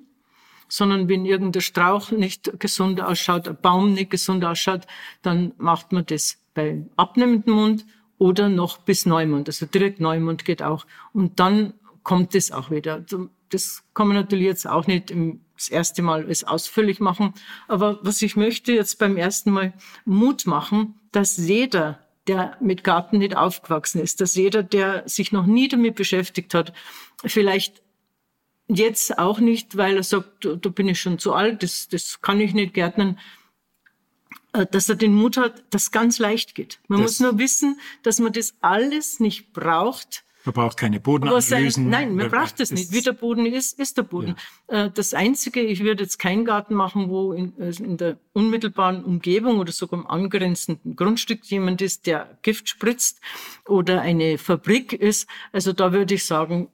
sondern 0.68 1.08
wenn 1.08 1.24
irgendein 1.24 1.62
Strauch 1.62 2.10
nicht 2.10 2.60
gesund 2.60 3.00
ausschaut, 3.00 3.48
ein 3.48 3.56
Baum 3.60 3.94
nicht 3.94 4.10
gesund 4.10 4.44
ausschaut, 4.44 4.82
dann 5.22 5.52
macht 5.58 5.92
man 5.92 6.06
das 6.06 6.38
bei 6.54 6.84
abnehmendem 6.96 7.54
Mond 7.54 7.86
oder 8.18 8.48
noch 8.48 8.78
bis 8.78 9.06
Neumond. 9.06 9.48
Also 9.48 9.66
direkt 9.66 10.00
Neumond 10.00 10.44
geht 10.44 10.62
auch. 10.62 10.86
Und 11.12 11.40
dann 11.40 11.74
kommt 12.02 12.34
es 12.34 12.52
auch 12.52 12.70
wieder. 12.70 13.04
das 13.50 13.82
kann 13.94 14.08
man 14.08 14.16
natürlich 14.16 14.46
jetzt 14.46 14.66
auch 14.66 14.86
nicht 14.86 15.12
das 15.56 15.68
erste 15.68 16.02
Mal 16.02 16.24
alles 16.24 16.44
ausführlich 16.44 17.00
machen. 17.00 17.34
Aber 17.66 17.98
was 18.02 18.22
ich 18.22 18.36
möchte 18.36 18.72
jetzt 18.72 18.98
beim 18.98 19.16
ersten 19.16 19.50
Mal 19.50 19.72
Mut 20.04 20.46
machen, 20.46 20.94
dass 21.12 21.36
jeder, 21.36 22.00
der 22.26 22.56
mit 22.60 22.84
Garten 22.84 23.18
nicht 23.18 23.36
aufgewachsen 23.36 24.00
ist, 24.00 24.20
dass 24.20 24.34
jeder, 24.34 24.62
der 24.62 25.08
sich 25.08 25.32
noch 25.32 25.46
nie 25.46 25.68
damit 25.68 25.94
beschäftigt 25.94 26.54
hat, 26.54 26.72
vielleicht 27.24 27.82
jetzt 28.68 29.18
auch 29.18 29.40
nicht, 29.40 29.76
weil 29.76 29.96
er 29.96 30.02
sagt, 30.02 30.44
da 30.44 30.68
bin 30.68 30.88
ich 30.88 31.00
schon 31.00 31.18
zu 31.18 31.32
alt, 31.32 31.62
das, 31.62 31.88
das 31.88 32.20
kann 32.20 32.40
ich 32.40 32.52
nicht 32.52 32.74
gärtnern, 32.74 33.18
dass 34.66 34.88
er 34.88 34.96
den 34.96 35.14
Mut 35.14 35.36
hat, 35.36 35.64
dass 35.70 35.90
ganz 35.90 36.18
leicht 36.18 36.54
geht. 36.54 36.80
Man 36.88 37.00
das 37.00 37.12
muss 37.12 37.20
nur 37.20 37.38
wissen, 37.38 37.78
dass 38.02 38.18
man 38.18 38.32
das 38.32 38.54
alles 38.60 39.20
nicht 39.20 39.52
braucht. 39.52 40.24
Man 40.44 40.54
braucht 40.54 40.78
keine 40.78 40.98
Bodenanalysen. 40.98 41.90
Nein, 41.90 42.14
man 42.14 42.30
braucht 42.30 42.58
das 42.58 42.70
nicht. 42.70 42.92
Wie 42.92 43.02
der 43.02 43.12
Boden 43.12 43.44
ist, 43.44 43.78
ist 43.78 43.98
der 43.98 44.02
Boden. 44.02 44.36
Ja. 44.70 44.86
Äh, 44.86 44.90
das 44.90 45.12
Einzige, 45.12 45.60
ich 45.60 45.82
würde 45.84 46.04
jetzt 46.04 46.18
keinen 46.18 46.44
Garten 46.44 46.74
machen, 46.74 47.10
wo 47.10 47.32
in, 47.32 47.52
also 47.58 47.84
in 47.84 47.96
der 47.98 48.18
unmittelbaren 48.32 49.04
Umgebung 49.04 49.58
oder 49.58 49.72
sogar 49.72 50.00
im 50.00 50.06
angrenzenden 50.06 50.96
Grundstück 50.96 51.44
jemand 51.44 51.82
ist, 51.82 52.06
der 52.06 52.38
Gift 52.42 52.68
spritzt 52.68 53.20
oder 53.66 54.00
eine 54.00 54.38
Fabrik 54.38 54.94
ist. 54.94 55.28
Also 55.52 55.72
da 55.72 55.92
würde 55.92 56.14
ich 56.14 56.24
sagen, 56.24 56.68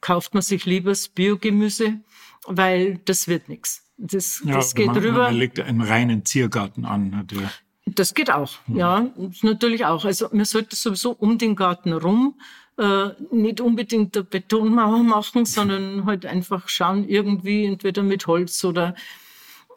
kauft 0.00 0.34
man 0.34 0.42
sich 0.42 0.64
lieber 0.64 0.90
das 0.90 1.08
Biogemüse, 1.08 2.00
weil 2.46 2.98
das 3.04 3.28
wird 3.28 3.48
nichts. 3.48 3.89
Das, 4.02 4.42
ja, 4.44 4.54
das 4.54 4.74
geht 4.74 4.86
man, 4.86 4.96
rüber. 4.96 5.24
Man 5.24 5.36
legt 5.36 5.60
einen 5.60 5.82
reinen 5.82 6.24
Ziergarten 6.24 6.84
an. 6.84 7.10
Natürlich. 7.10 7.50
Das 7.86 8.14
geht 8.14 8.30
auch, 8.30 8.52
hm. 8.66 8.76
ja, 8.76 9.10
natürlich 9.42 9.84
auch. 9.84 10.04
Also 10.04 10.28
man 10.32 10.44
sollte 10.44 10.76
sowieso 10.76 11.10
um 11.12 11.38
den 11.38 11.56
Garten 11.56 11.92
rum 11.92 12.34
äh, 12.80 13.10
nicht 13.30 13.60
unbedingt 13.60 14.16
eine 14.16 14.24
Betonmauer 14.24 15.02
machen, 15.02 15.44
sondern 15.44 16.06
halt 16.06 16.24
einfach 16.24 16.68
schauen, 16.68 17.06
irgendwie 17.06 17.66
entweder 17.66 18.02
mit 18.02 18.26
Holz 18.26 18.64
oder 18.64 18.94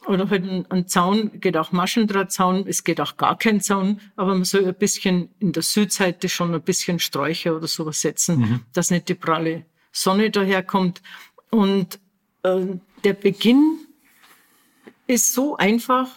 oder 0.05 0.29
halt 0.29 0.43
ein, 0.43 0.65
ein 0.69 0.87
Zaun, 0.87 1.39
geht 1.39 1.55
auch 1.55 1.71
Maschendrahtzaun, 1.71 2.65
es 2.67 2.83
geht 2.83 2.99
auch 2.99 3.15
gar 3.15 3.37
kein 3.37 3.61
Zaun, 3.61 4.01
aber 4.17 4.33
man 4.35 4.43
soll 4.43 4.65
ein 4.65 4.75
bisschen 4.75 5.29
in 5.39 5.53
der 5.53 5.63
Südseite 5.63 6.27
schon 6.27 6.53
ein 6.53 6.61
bisschen 6.61 6.99
Sträucher 6.99 7.55
oder 7.55 7.67
sowas 7.67 8.01
setzen, 8.01 8.39
mhm. 8.39 8.59
dass 8.73 8.91
nicht 8.91 9.07
die 9.07 9.15
pralle 9.15 9.65
Sonne 9.93 10.29
daherkommt. 10.29 11.01
Und 11.51 11.99
äh, 12.43 12.65
der 13.05 13.13
Beginn 13.13 13.79
ist 15.07 15.33
so 15.33 15.57
einfach, 15.57 16.09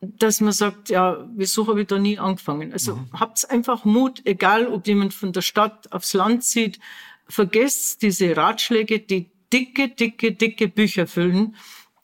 dass 0.00 0.40
man 0.40 0.52
sagt, 0.52 0.90
ja, 0.90 1.28
wieso 1.34 1.66
habe 1.68 1.82
ich 1.82 1.86
da 1.86 1.98
nie 1.98 2.18
angefangen? 2.18 2.72
Also 2.72 2.96
mhm. 2.96 3.08
habt 3.12 3.48
einfach 3.50 3.84
Mut, 3.84 4.22
egal 4.24 4.66
ob 4.66 4.86
jemand 4.86 5.14
von 5.14 5.32
der 5.32 5.42
Stadt 5.42 5.92
aufs 5.92 6.12
Land 6.12 6.44
zieht, 6.44 6.80
vergesst 7.28 8.02
diese 8.02 8.36
Ratschläge, 8.36 8.98
die 8.98 9.30
dicke, 9.52 9.88
dicke, 9.88 10.32
dicke 10.32 10.68
Bücher 10.68 11.06
füllen, 11.06 11.54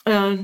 äh, 0.04 0.36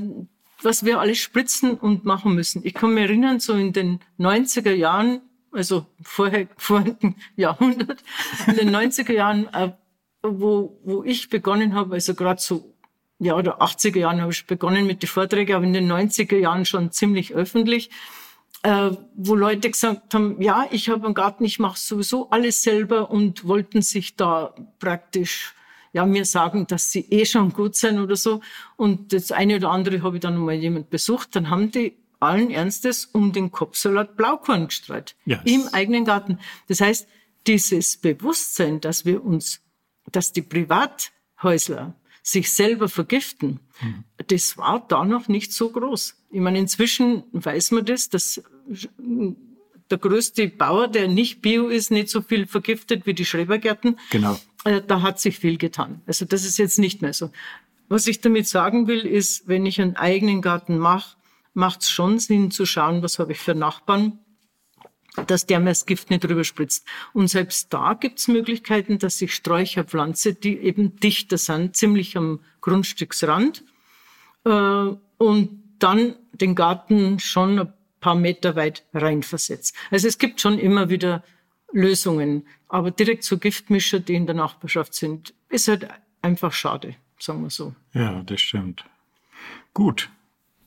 was 0.61 0.83
wir 0.83 0.99
alles 0.99 1.19
spritzen 1.19 1.75
und 1.75 2.05
machen 2.05 2.35
müssen. 2.35 2.61
Ich 2.65 2.73
kann 2.73 2.93
mich 2.93 3.03
erinnern, 3.03 3.39
so 3.39 3.53
in 3.53 3.71
den 3.71 3.99
90er 4.19 4.73
Jahren, 4.73 5.21
also 5.51 5.85
vorher, 6.01 6.47
vorigen 6.57 7.15
Jahrhundert, 7.37 8.03
in 8.47 8.55
den 8.55 8.75
90er 8.75 9.13
Jahren, 9.13 9.47
äh, 9.53 9.71
wo, 10.23 10.79
wo 10.83 11.03
ich 11.03 11.29
begonnen 11.29 11.73
habe, 11.73 11.95
also 11.95 12.15
gerade 12.15 12.41
so 12.41 12.74
ja, 13.19 13.35
oder 13.35 13.61
80er 13.61 13.99
Jahren 13.99 14.21
habe 14.21 14.31
ich 14.31 14.45
begonnen 14.45 14.85
mit 14.85 15.01
den 15.01 15.07
Vorträgen, 15.07 15.55
aber 15.55 15.65
in 15.65 15.73
den 15.73 15.91
90er 15.91 16.37
Jahren 16.37 16.65
schon 16.65 16.91
ziemlich 16.91 17.33
öffentlich, 17.33 17.89
äh, 18.63 18.91
wo 19.15 19.35
Leute 19.35 19.69
gesagt 19.69 20.13
haben, 20.13 20.41
ja, 20.41 20.67
ich 20.71 20.89
habe 20.89 21.05
einen 21.05 21.13
Garten, 21.13 21.45
ich 21.45 21.59
mache 21.59 21.79
sowieso 21.79 22.29
alles 22.29 22.63
selber 22.63 23.11
und 23.11 23.47
wollten 23.47 23.81
sich 23.81 24.15
da 24.15 24.53
praktisch 24.79 25.53
ja, 25.93 26.05
mir 26.05 26.25
sagen, 26.25 26.67
dass 26.67 26.91
sie 26.91 27.05
eh 27.09 27.25
schon 27.25 27.53
gut 27.53 27.75
sind 27.75 27.99
oder 27.99 28.17
so. 28.17 28.41
Und 28.75 29.13
das 29.13 29.31
eine 29.31 29.55
oder 29.55 29.69
andere 29.69 30.03
habe 30.03 30.17
ich 30.17 30.21
dann 30.21 30.35
mal 30.35 30.53
jemand 30.53 30.89
besucht, 30.89 31.37
dann 31.37 31.49
haben 31.49 31.71
die 31.71 31.95
allen 32.19 32.51
Ernstes 32.51 33.05
um 33.05 33.31
den 33.31 33.49
Kopfsalat 33.49 34.17
Blaukorn 34.17 34.67
gestreut. 34.67 35.15
Yes. 35.23 35.39
Im 35.45 35.69
eigenen 35.71 36.03
Garten. 36.03 36.39
Das 36.67 36.81
heißt, 36.81 37.07
dieses 37.47 37.95
Bewusstsein, 37.95 38.81
dass 38.81 39.05
wir 39.05 39.23
uns, 39.23 39.61
dass 40.11 40.33
die 40.33 40.41
Privathäusler 40.41 41.95
sich 42.27 42.51
selber 42.51 42.89
vergiften, 42.89 43.59
mhm. 43.81 44.03
das 44.27 44.57
war 44.57 44.83
da 44.87 45.05
noch 45.05 45.27
nicht 45.27 45.53
so 45.53 45.69
groß. 45.69 46.15
Ich 46.31 46.39
meine, 46.39 46.57
inzwischen 46.57 47.23
weiß 47.31 47.69
man 47.71 47.85
das, 47.85 48.09
dass 48.09 48.41
der 48.67 49.97
größte 49.99 50.47
Bauer, 50.47 50.87
der 50.87 51.07
nicht 51.07 51.43
bio 51.43 51.67
ist, 51.67 51.91
nicht 51.91 52.09
so 52.09 52.21
viel 52.21 52.47
vergiftet 52.47 53.05
wie 53.05 53.13
die 53.13 53.25
Schrebergärten. 53.25 53.99
Genau. 54.09 54.39
Äh, 54.63 54.81
da 54.81 55.03
hat 55.03 55.19
sich 55.19 55.37
viel 55.37 55.57
getan. 55.57 56.01
Also 56.07 56.25
das 56.25 56.45
ist 56.45 56.57
jetzt 56.57 56.79
nicht 56.79 57.03
mehr 57.03 57.13
so. 57.13 57.29
Was 57.89 58.07
ich 58.07 58.21
damit 58.21 58.47
sagen 58.47 58.87
will, 58.87 59.05
ist, 59.05 59.47
wenn 59.47 59.67
ich 59.67 59.79
einen 59.79 59.95
eigenen 59.95 60.41
Garten 60.41 60.79
mache, 60.79 61.17
macht 61.53 61.83
es 61.83 61.91
schon 61.91 62.17
Sinn 62.17 62.49
zu 62.49 62.65
schauen, 62.65 63.03
was 63.03 63.19
habe 63.19 63.33
ich 63.33 63.39
für 63.39 63.53
Nachbarn, 63.53 64.17
dass 65.27 65.45
der 65.45 65.59
mir 65.59 65.71
das 65.71 65.85
Gift 65.85 66.09
nicht 66.09 66.23
drüber 66.23 66.43
spritzt. 66.43 66.85
Und 67.13 67.27
selbst 67.27 67.73
da 67.73 67.93
gibt 67.93 68.19
es 68.19 68.27
Möglichkeiten, 68.27 68.99
dass 68.99 69.21
ich 69.21 69.33
Sträucher 69.33 69.83
pflanze, 69.83 70.33
die 70.33 70.57
eben 70.57 70.95
dichter 70.97 71.37
sind, 71.37 71.75
ziemlich 71.75 72.17
am 72.17 72.39
Grundstücksrand. 72.61 73.63
Äh, 74.45 74.49
und 75.17 75.63
dann 75.79 76.15
den 76.33 76.55
Garten 76.55 77.19
schon 77.19 77.59
ein 77.59 77.73
paar 77.99 78.15
Meter 78.15 78.55
weit 78.55 78.83
reinversetze. 78.93 79.73
Also 79.91 80.07
es 80.07 80.17
gibt 80.17 80.41
schon 80.41 80.59
immer 80.59 80.89
wieder 80.89 81.23
Lösungen. 81.71 82.47
Aber 82.67 82.91
direkt 82.91 83.23
so 83.23 83.37
Giftmischer, 83.37 83.99
die 83.99 84.15
in 84.15 84.25
der 84.25 84.35
Nachbarschaft 84.35 84.93
sind, 84.93 85.33
ist 85.49 85.67
halt 85.67 85.87
einfach 86.21 86.51
schade, 86.51 86.95
sagen 87.19 87.43
wir 87.43 87.49
so. 87.49 87.75
Ja, 87.93 88.23
das 88.23 88.41
stimmt. 88.41 88.85
Gut, 89.73 90.09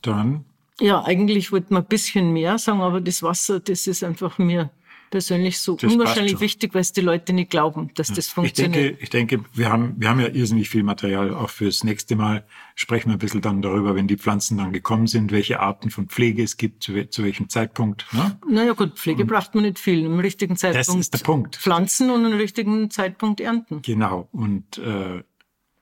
dann 0.01 0.45
ja, 0.79 1.03
eigentlich 1.03 1.51
wollte 1.51 1.73
man 1.73 1.83
ein 1.83 1.87
bisschen 1.87 2.31
mehr 2.31 2.57
sagen, 2.57 2.81
aber 2.81 3.01
das 3.01 3.23
Wasser, 3.23 3.59
das 3.59 3.87
ist 3.87 4.03
einfach 4.03 4.37
mir 4.37 4.69
persönlich 5.09 5.59
so 5.59 5.75
das 5.75 5.91
unwahrscheinlich 5.91 6.39
wichtig, 6.39 6.73
weil 6.73 6.81
es 6.81 6.93
die 6.93 7.01
Leute 7.01 7.33
nicht 7.33 7.49
glauben, 7.49 7.91
dass 7.95 8.09
ja. 8.09 8.15
das 8.15 8.27
funktioniert. 8.27 8.75
Ich 8.75 9.09
denke, 9.09 9.33
ich 9.35 9.39
denke, 9.39 9.57
wir 9.57 9.71
haben, 9.71 9.95
wir 9.97 10.09
haben 10.09 10.19
ja 10.19 10.27
irrsinnig 10.27 10.69
viel 10.69 10.83
Material 10.83 11.33
auch 11.33 11.49
fürs 11.49 11.83
nächste 11.83 12.15
Mal. 12.15 12.45
Sprechen 12.75 13.09
wir 13.09 13.13
ein 13.13 13.19
bisschen 13.19 13.41
dann 13.41 13.61
darüber, 13.61 13.95
wenn 13.95 14.07
die 14.07 14.17
Pflanzen 14.17 14.57
dann 14.57 14.71
gekommen 14.71 15.07
sind, 15.07 15.31
welche 15.31 15.59
Arten 15.59 15.89
von 15.89 16.07
Pflege 16.07 16.43
es 16.43 16.57
gibt, 16.57 16.83
zu, 16.83 17.09
zu 17.09 17.23
welchem 17.23 17.49
Zeitpunkt. 17.49 18.05
Ne? 18.11 18.37
Naja 18.47 18.73
gut, 18.73 18.97
Pflege 18.97 19.23
und 19.23 19.27
braucht 19.27 19.55
man 19.55 19.63
nicht 19.63 19.79
viel. 19.79 20.05
Im 20.05 20.19
richtigen 20.19 20.55
Zeitpunkt 20.55 20.87
das 20.87 20.95
ist 20.95 21.13
der 21.13 21.19
Punkt. 21.19 21.55
pflanzen 21.55 22.09
und 22.09 22.25
im 22.25 22.33
richtigen 22.33 22.89
Zeitpunkt 22.89 23.41
ernten. 23.41 23.81
Genau. 23.81 24.29
Und 24.31 24.77
äh, 24.77 25.23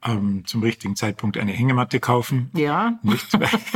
ähm, 0.06 0.44
zum 0.46 0.62
richtigen 0.62 0.96
Zeitpunkt 0.96 1.38
eine 1.38 1.52
Hängematte 1.52 2.00
kaufen. 2.00 2.50
Ja. 2.54 3.00
Nicht? 3.04 3.28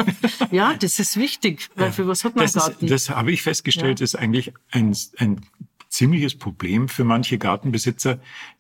ja, 0.52 0.74
das 0.76 1.00
ist 1.00 1.18
wichtig, 1.18 1.70
weil 1.76 1.92
für 1.92 2.08
was 2.08 2.24
hat 2.24 2.36
man 2.36 2.46
das 2.46 2.54
Garten? 2.54 2.86
Ist, 2.86 2.92
das 2.92 3.16
habe 3.16 3.32
ich 3.32 3.42
festgestellt, 3.42 4.00
ja. 4.00 4.04
ist 4.04 4.16
eigentlich 4.16 4.54
ein, 4.72 4.96
ein 5.18 5.42
ziemliches 5.90 6.38
Problem 6.38 6.88
für 6.88 7.04
manche 7.04 7.38
Gartenbesitzer, 7.38 8.20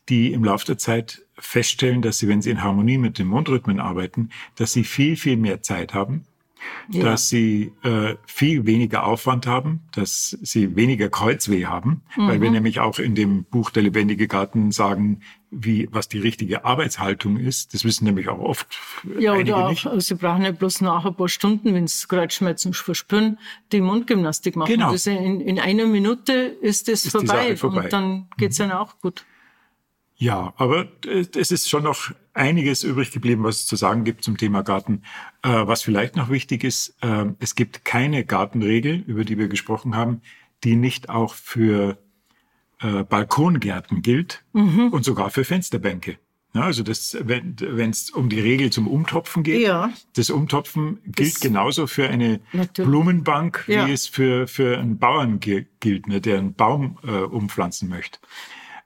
die 0.10 0.34
im 0.34 0.44
Laufe 0.44 0.66
der 0.66 0.78
Zeit 0.78 1.22
feststellen, 1.38 2.02
dass 2.02 2.18
sie, 2.20 2.28
wenn 2.28 2.42
sie 2.42 2.50
in 2.50 2.62
Harmonie 2.62 2.98
mit 2.98 3.18
den 3.18 3.28
Mondrhythmen 3.28 3.80
arbeiten, 3.80 4.30
dass 4.56 4.74
sie 4.74 4.84
viel, 4.84 5.16
viel 5.16 5.38
mehr 5.38 5.62
Zeit 5.62 5.94
haben, 5.94 6.26
ja. 6.90 7.04
dass 7.04 7.30
sie 7.30 7.74
äh, 7.84 8.16
viel 8.26 8.66
weniger 8.66 9.06
Aufwand 9.06 9.48
haben, 9.48 9.82
dass 9.94 10.38
sie 10.42 10.76
weniger 10.76 11.10
Kreuzweh 11.10 11.66
haben, 11.66 12.02
mhm. 12.16 12.28
weil 12.28 12.42
wir 12.42 12.50
mhm. 12.50 12.56
nämlich 12.56 12.80
auch 12.80 13.00
in 13.00 13.16
dem 13.16 13.44
Buch 13.46 13.70
Der 13.72 13.84
lebendige 13.84 14.28
Garten 14.28 14.72
sagen, 14.72 15.22
wie 15.52 15.90
was 15.92 16.08
die 16.08 16.20
richtige 16.20 16.64
Arbeitshaltung 16.64 17.38
ist. 17.38 17.74
Das 17.74 17.84
wissen 17.84 18.06
nämlich 18.06 18.30
auch 18.30 18.40
oft 18.40 18.68
ja, 19.20 19.34
einige 19.34 19.54
oder 19.54 19.66
auch, 19.66 19.70
nicht. 19.70 19.88
Sie 19.98 20.16
brauchen 20.16 20.44
ja 20.44 20.52
bloß 20.52 20.82
nach 20.82 21.06
ein 21.06 21.16
paar 21.16 21.28
Stunden, 21.28 21.74
wenn 21.74 21.88
Sie 21.88 22.08
Kreuzschmerzen 22.08 22.74
verspüren, 22.74 23.38
die 23.72 23.82
Mundgymnastik 23.82 24.56
machen. 24.56 24.72
Genau. 24.72 24.92
Also 24.92 25.12
in, 25.12 25.42
in 25.42 25.60
einer 25.60 25.86
Minute 25.86 26.34
ist 26.34 26.88
es 26.88 27.10
vorbei, 27.10 27.58
vorbei, 27.58 27.84
und 27.84 27.94
dann 27.94 28.28
geht's 28.38 28.60
mhm. 28.60 28.66
Ihnen 28.66 28.72
auch 28.74 29.00
gut. 29.00 29.26
Ja, 30.22 30.54
aber 30.58 30.86
es 31.04 31.50
ist 31.50 31.68
schon 31.68 31.82
noch 31.82 32.12
einiges 32.36 32.84
übrig 32.84 33.10
geblieben, 33.10 33.44
was 33.44 33.62
es 33.62 33.66
zu 33.66 33.76
sagen 33.76 34.04
gibt 34.04 34.24
zum 34.24 34.38
Thema 34.38 34.62
Garten. 34.62 35.02
Äh, 35.42 35.50
was 35.50 35.82
vielleicht 35.82 36.16
noch 36.16 36.30
wichtig 36.30 36.64
ist, 36.64 36.96
äh, 37.02 37.26
es 37.40 37.56
gibt 37.56 37.86
keine 37.86 38.24
Gartenregel, 38.24 39.04
über 39.08 39.26
die 39.26 39.40
wir 39.40 39.48
gesprochen 39.48 39.96
haben, 39.96 40.22
die 40.64 40.76
nicht 40.76 41.10
auch 41.10 41.34
für 41.34 41.98
äh, 42.82 43.04
Balkongärten 43.04 44.04
gilt 44.04 44.44
mhm. 44.54 44.90
und 44.90 45.04
sogar 45.06 45.32
für 45.32 45.44
Fensterbänke. 45.44 46.20
Ja, 46.54 46.62
also 46.66 46.84
das, 46.84 47.18
wenn 47.20 47.56
es 47.90 48.12
um 48.12 48.30
die 48.30 48.42
Regel 48.42 48.70
zum 48.70 48.88
Umtopfen 48.88 49.42
geht, 49.42 49.62
ja. 49.62 49.92
das 50.14 50.30
Umtopfen 50.30 51.00
gilt 51.04 51.34
das 51.34 51.40
genauso 51.40 51.88
für 51.88 52.08
eine 52.08 52.42
natürlich. 52.54 52.88
Blumenbank, 52.88 53.64
wie 53.66 53.74
ja. 53.74 53.88
es 53.88 54.06
für, 54.06 54.48
für 54.48 54.78
einen 54.78 55.00
Bauern 55.00 55.40
gilt, 55.40 56.08
ne, 56.08 56.22
der 56.22 56.38
einen 56.38 56.54
Baum 56.54 57.00
äh, 57.04 57.10
umpflanzen 57.10 57.90
möchte. 57.90 58.20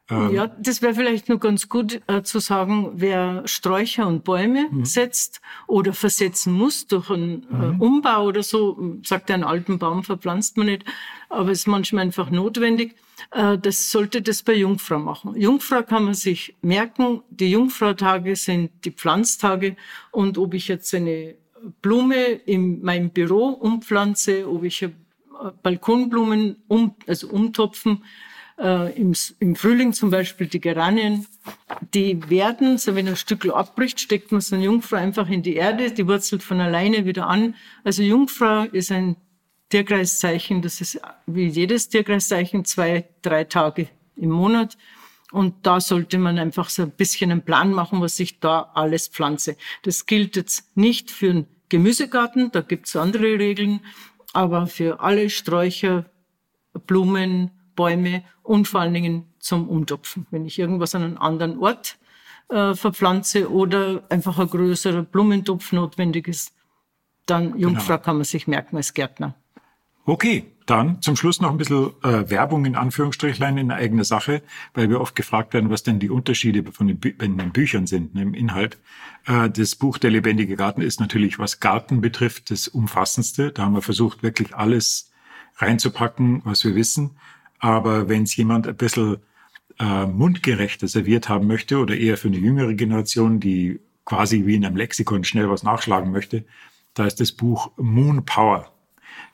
Ähm, 0.09 0.33
ja, 0.33 0.47
das 0.47 0.81
wäre 0.83 0.93
vielleicht 0.93 1.29
nur 1.29 1.39
ganz 1.39 1.67
gut 1.67 2.01
äh, 2.07 2.21
zu 2.21 2.39
sagen, 2.39 2.91
wer 2.93 3.41
Sträucher 3.47 4.05
und 4.07 4.23
Bäume 4.23 4.67
mhm. 4.69 4.85
setzt 4.85 5.41
oder 5.67 5.93
versetzen 5.93 6.53
muss 6.53 6.85
durch 6.85 7.09
einen 7.09 7.43
äh, 7.49 7.55
mhm. 7.55 7.81
Umbau 7.81 8.25
oder 8.25 8.43
so, 8.43 8.99
sagt 9.03 9.29
er, 9.31 9.35
einen 9.35 9.43
alten 9.43 9.79
Baum 9.79 10.03
verpflanzt 10.03 10.57
man 10.57 10.67
nicht, 10.67 10.85
aber 11.29 11.51
es 11.51 11.59
ist 11.59 11.67
manchmal 11.67 12.03
einfach 12.03 12.29
notwendig. 12.29 12.95
äh, 13.31 13.57
das 13.57 13.89
sollte 13.89 14.21
das 14.21 14.43
bei 14.43 14.53
Jungfrau 14.53 14.99
machen. 14.99 15.35
Jungfrau 15.35 15.81
kann 15.81 16.05
man 16.05 16.13
sich 16.13 16.55
merken, 16.61 17.21
die 17.31 17.49
Jungfrautage 17.49 18.35
sind 18.35 18.71
die 18.85 18.91
Pflanztage 18.91 19.75
und 20.11 20.37
ob 20.37 20.53
ich 20.53 20.67
jetzt 20.67 20.93
eine 20.93 21.35
Blume 21.81 22.25
in 22.25 22.83
meinem 22.83 23.09
Büro 23.09 23.47
umpflanze, 23.47 24.47
ob 24.47 24.63
ich 24.63 24.87
Balkonblumen 25.63 26.57
um, 26.67 26.95
also 27.07 27.27
umtopfen, 27.29 28.03
äh, 28.59 28.93
im, 28.99 29.13
im 29.39 29.55
Frühling 29.55 29.93
zum 29.93 30.09
Beispiel 30.09 30.47
die 30.47 30.61
Geranien, 30.61 31.27
die 31.93 32.29
werden, 32.29 32.77
so 32.77 32.95
wenn 32.95 33.07
ein 33.07 33.15
Stück 33.15 33.45
abbricht, 33.47 33.99
steckt 33.99 34.31
man 34.31 34.41
so 34.41 34.55
eine 34.55 34.65
Jungfrau 34.65 34.97
einfach 34.97 35.29
in 35.29 35.43
die 35.43 35.55
Erde, 35.55 35.91
die 35.91 36.07
wurzelt 36.07 36.43
von 36.43 36.59
alleine 36.59 37.05
wieder 37.05 37.27
an. 37.27 37.55
Also 37.83 38.03
Jungfrau 38.03 38.63
ist 38.63 38.91
ein 38.91 39.17
Tierkreiszeichen, 39.69 40.61
das 40.61 40.81
ist 40.81 40.99
wie 41.25 41.47
jedes 41.47 41.89
Tierkreiszeichen 41.89 42.65
zwei, 42.65 43.05
drei 43.21 43.43
Tage 43.43 43.89
im 44.15 44.29
Monat. 44.29 44.77
Und 45.31 45.65
da 45.65 45.81
sollte 45.81 46.17
man 46.17 46.37
einfach 46.37 46.69
so 46.69 46.83
ein 46.83 46.91
bisschen 46.91 47.31
einen 47.31 47.43
Plan 47.43 47.71
machen, 47.73 47.99
was 47.99 48.19
ich 48.19 48.39
da 48.39 48.71
alles 48.73 49.07
pflanze. 49.07 49.57
Das 49.81 50.05
gilt 50.05 50.35
jetzt 50.35 50.77
nicht 50.77 51.11
für 51.11 51.29
einen 51.31 51.47
Gemüsegarten, 51.67 52.51
da 52.51 52.61
gibt's 52.61 52.95
andere 52.95 53.39
Regeln, 53.39 53.81
aber 54.33 54.67
für 54.67 54.99
alle 54.99 55.29
Sträucher, 55.29 56.05
Blumen, 56.85 57.51
Bäume 57.75 58.23
und 58.43 58.67
vor 58.67 58.81
allen 58.81 58.93
Dingen 58.93 59.33
zum 59.39 59.69
Umtopfen. 59.69 60.27
Wenn 60.31 60.45
ich 60.45 60.59
irgendwas 60.59 60.95
an 60.95 61.03
einem 61.03 61.17
anderen 61.17 61.59
Ort 61.59 61.97
äh, 62.49 62.73
verpflanze 62.73 63.51
oder 63.51 64.03
einfach 64.09 64.39
ein 64.39 64.49
größerer 64.49 65.03
Blumentopf 65.03 65.71
notwendig 65.71 66.27
ist, 66.27 66.53
dann 67.25 67.57
Jungfrau 67.57 67.95
genau. 67.95 68.03
kann 68.03 68.15
man 68.17 68.25
sich 68.25 68.47
merken 68.47 68.77
als 68.77 68.93
Gärtner. 68.93 69.35
Okay, 70.05 70.45
dann 70.67 71.01
zum 71.01 71.15
Schluss 71.15 71.41
noch 71.41 71.49
ein 71.49 71.57
bisschen 71.57 71.91
äh, 72.03 72.29
Werbung 72.29 72.65
in 72.65 72.75
Anführungsstrichlein 72.75 73.57
in 73.57 73.71
eigener 73.71 74.03
Sache, 74.03 74.43
weil 74.75 74.89
wir 74.89 75.01
oft 75.01 75.15
gefragt 75.15 75.53
werden, 75.53 75.71
was 75.71 75.81
denn 75.81 75.99
die 75.99 76.11
Unterschiede 76.11 76.71
von 76.71 76.88
den, 76.88 76.99
Bü 76.99 77.13
den 77.13 77.51
Büchern 77.51 77.88
sind 77.88 78.13
ne, 78.13 78.21
im 78.21 78.35
Inhalt. 78.35 78.77
Äh, 79.25 79.49
das 79.49 79.75
Buch 79.75 79.97
Der 79.97 80.11
lebendige 80.11 80.55
Garten 80.55 80.81
ist 80.81 80.99
natürlich, 80.99 81.39
was 81.39 81.59
Garten 81.59 82.01
betrifft, 82.01 82.51
das 82.51 82.67
umfassendste. 82.67 83.51
Da 83.51 83.63
haben 83.63 83.73
wir 83.73 83.81
versucht, 83.81 84.21
wirklich 84.21 84.55
alles 84.55 85.11
reinzupacken, 85.57 86.41
was 86.45 86.63
wir 86.63 86.75
wissen. 86.75 87.17
Aber 87.65 88.10
wenn 88.10 88.21
es 88.21 88.36
jemand 88.36 88.67
ein 88.67 88.75
bisschen 88.75 89.17
äh, 89.80 90.06
mundgerechter 90.06 90.88
serviert 90.88 91.30
haben 91.30 91.47
möchte 91.47 91.80
oder 91.80 91.97
eher 91.97 92.15
für 92.15 92.28
eine 92.28 92.38
jüngere 92.38 92.75
Generation, 92.75 93.39
die 93.39 93.80
quasi 94.06 94.45
wie 94.45 94.54
in 94.54 94.63
einem 94.63 94.75
Lexikon 94.75 95.23
schnell 95.23 95.49
was 95.49 95.63
nachschlagen 95.63 96.12
möchte, 96.12 96.45
da 96.93 97.08
ist 97.08 97.19
das 97.19 97.32
Buch 97.32 97.71
Moon 97.75 98.23
Power 98.23 98.71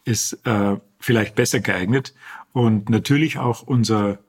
ist 0.06 0.40
äh, 0.46 0.78
vielleicht 0.98 1.36
besser 1.36 1.60
geeignet. 1.60 2.14
Und 2.54 2.90
natürlich 2.90 3.38
auch 3.38 3.64
unser 3.64 4.20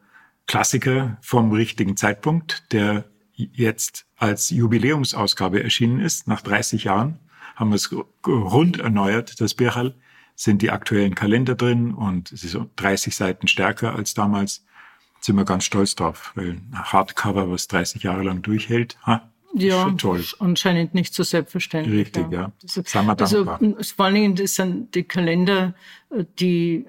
Klassiker 0.49 1.17
vom 1.23 1.53
richtigen 1.53 1.97
Zeitpunkt, 1.97 2.73
der 2.73 3.05
jetzt 3.37 4.07
als 4.17 4.51
Jubiläumsausgabe 4.51 5.62
erschienen 5.62 6.01
ist. 6.01 6.27
Nach 6.27 6.41
30 6.41 6.83
Jahren 6.83 7.21
haben 7.55 7.71
wir 7.71 7.77
es 7.77 7.95
rund 8.27 8.81
erneuert, 8.81 9.41
das 9.41 9.55
Birchal. 9.55 9.95
Sind 10.42 10.61
die 10.61 10.72
aktuellen 10.72 11.14
Kalender 11.14 11.55
drin 11.55 11.94
und 11.94 12.33
es 12.33 12.42
ist 12.42 12.59
30 12.74 13.14
Seiten 13.14 13.46
stärker 13.46 13.94
als 13.94 14.12
damals. 14.12 14.64
Sind 15.20 15.37
wir 15.37 15.44
ganz 15.44 15.62
stolz 15.62 15.94
drauf, 15.94 16.33
weil 16.35 16.55
ein 16.55 16.72
Hardcover, 16.74 17.48
was 17.48 17.68
30 17.68 18.02
Jahre 18.02 18.24
lang 18.24 18.42
durchhält, 18.42 18.98
ha, 19.07 19.31
ja, 19.55 19.88
toll. 19.92 20.24
anscheinend 20.40 20.94
nicht 20.94 21.14
so 21.14 21.22
selbstverständlich. 21.22 22.07
Richtig, 22.07 22.33
ja. 22.33 22.40
ja. 22.40 22.52
Das, 22.61 22.74
Sagen 22.90 23.07
wir 23.07 23.20
also 23.20 23.44
vor 23.44 24.05
allen 24.05 24.14
Dingen 24.16 24.35
das 24.35 24.57
sind 24.57 24.96
die 24.96 25.05
Kalender, 25.05 25.74
die 26.40 26.87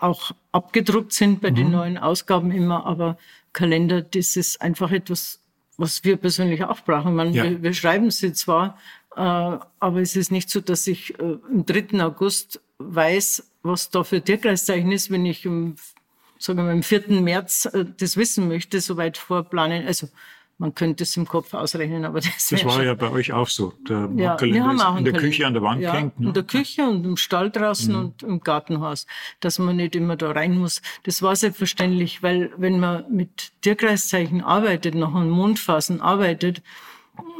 auch 0.00 0.32
abgedruckt 0.50 1.12
sind 1.12 1.40
bei 1.40 1.52
mhm. 1.52 1.54
den 1.54 1.70
neuen 1.70 1.98
Ausgaben 1.98 2.50
immer, 2.50 2.84
aber 2.84 3.16
Kalender, 3.52 4.02
das 4.02 4.34
ist 4.34 4.60
einfach 4.60 4.90
etwas, 4.90 5.40
was 5.76 6.02
wir 6.02 6.16
persönlich 6.16 6.64
auch 6.64 6.80
brauchen. 6.80 7.14
Man, 7.14 7.32
ja. 7.32 7.44
wir, 7.44 7.62
wir, 7.62 7.72
schreiben 7.74 8.10
sie 8.10 8.32
zwar, 8.32 8.76
äh, 9.14 9.20
aber 9.20 10.00
es 10.00 10.16
ist 10.16 10.32
nicht 10.32 10.50
so, 10.50 10.60
dass 10.60 10.88
ich 10.88 11.16
äh, 11.20 11.38
am 11.48 11.64
3. 11.64 12.02
August 12.02 12.60
weiß, 12.78 13.50
was 13.62 13.90
da 13.90 14.04
für 14.04 14.22
Tierkreiszeichen 14.22 14.92
ist, 14.92 15.10
wenn 15.10 15.26
ich 15.26 15.44
im, 15.44 15.76
sagen 16.38 16.64
wir, 16.64 16.72
am 16.72 16.82
4. 16.82 17.20
März 17.20 17.66
äh, 17.66 17.84
das 17.98 18.16
wissen 18.16 18.48
möchte, 18.48 18.80
soweit 18.80 19.18
vorplanen. 19.18 19.86
Also 19.86 20.08
man 20.60 20.74
könnte 20.74 21.04
es 21.04 21.16
im 21.16 21.26
Kopf 21.26 21.54
ausrechnen, 21.54 22.04
aber 22.04 22.20
das, 22.20 22.48
das 22.50 22.64
war 22.64 22.82
ja 22.82 22.94
bei 22.94 23.10
euch 23.10 23.32
auch 23.32 23.48
so. 23.48 23.72
Der 23.88 24.10
ja, 24.16 24.40
wir 24.40 24.64
haben 24.64 24.80
auch 24.80 24.96
in 24.96 25.04
der 25.04 25.12
Kalender. 25.12 25.20
Küche 25.30 25.46
an 25.46 25.52
der 25.52 25.62
Wand 25.62 25.80
ja, 25.80 25.92
hängt. 25.92 26.18
Ne? 26.18 26.28
In 26.28 26.34
der 26.34 26.42
Küche 26.42 26.88
und 26.88 27.04
im 27.04 27.16
Stall 27.16 27.50
draußen 27.50 27.94
mhm. 27.94 28.00
und 28.00 28.22
im 28.24 28.40
Gartenhaus, 28.40 29.06
dass 29.38 29.60
man 29.60 29.76
nicht 29.76 29.94
immer 29.94 30.16
da 30.16 30.32
rein 30.32 30.58
muss. 30.58 30.82
Das 31.04 31.22
war 31.22 31.36
selbstverständlich, 31.36 32.24
weil 32.24 32.50
wenn 32.56 32.80
man 32.80 33.04
mit 33.08 33.52
Tierkreiszeichen 33.60 34.42
arbeitet, 34.42 34.96
nach 34.96 35.12
den 35.12 35.30
Mondphasen 35.30 36.00
arbeitet, 36.00 36.62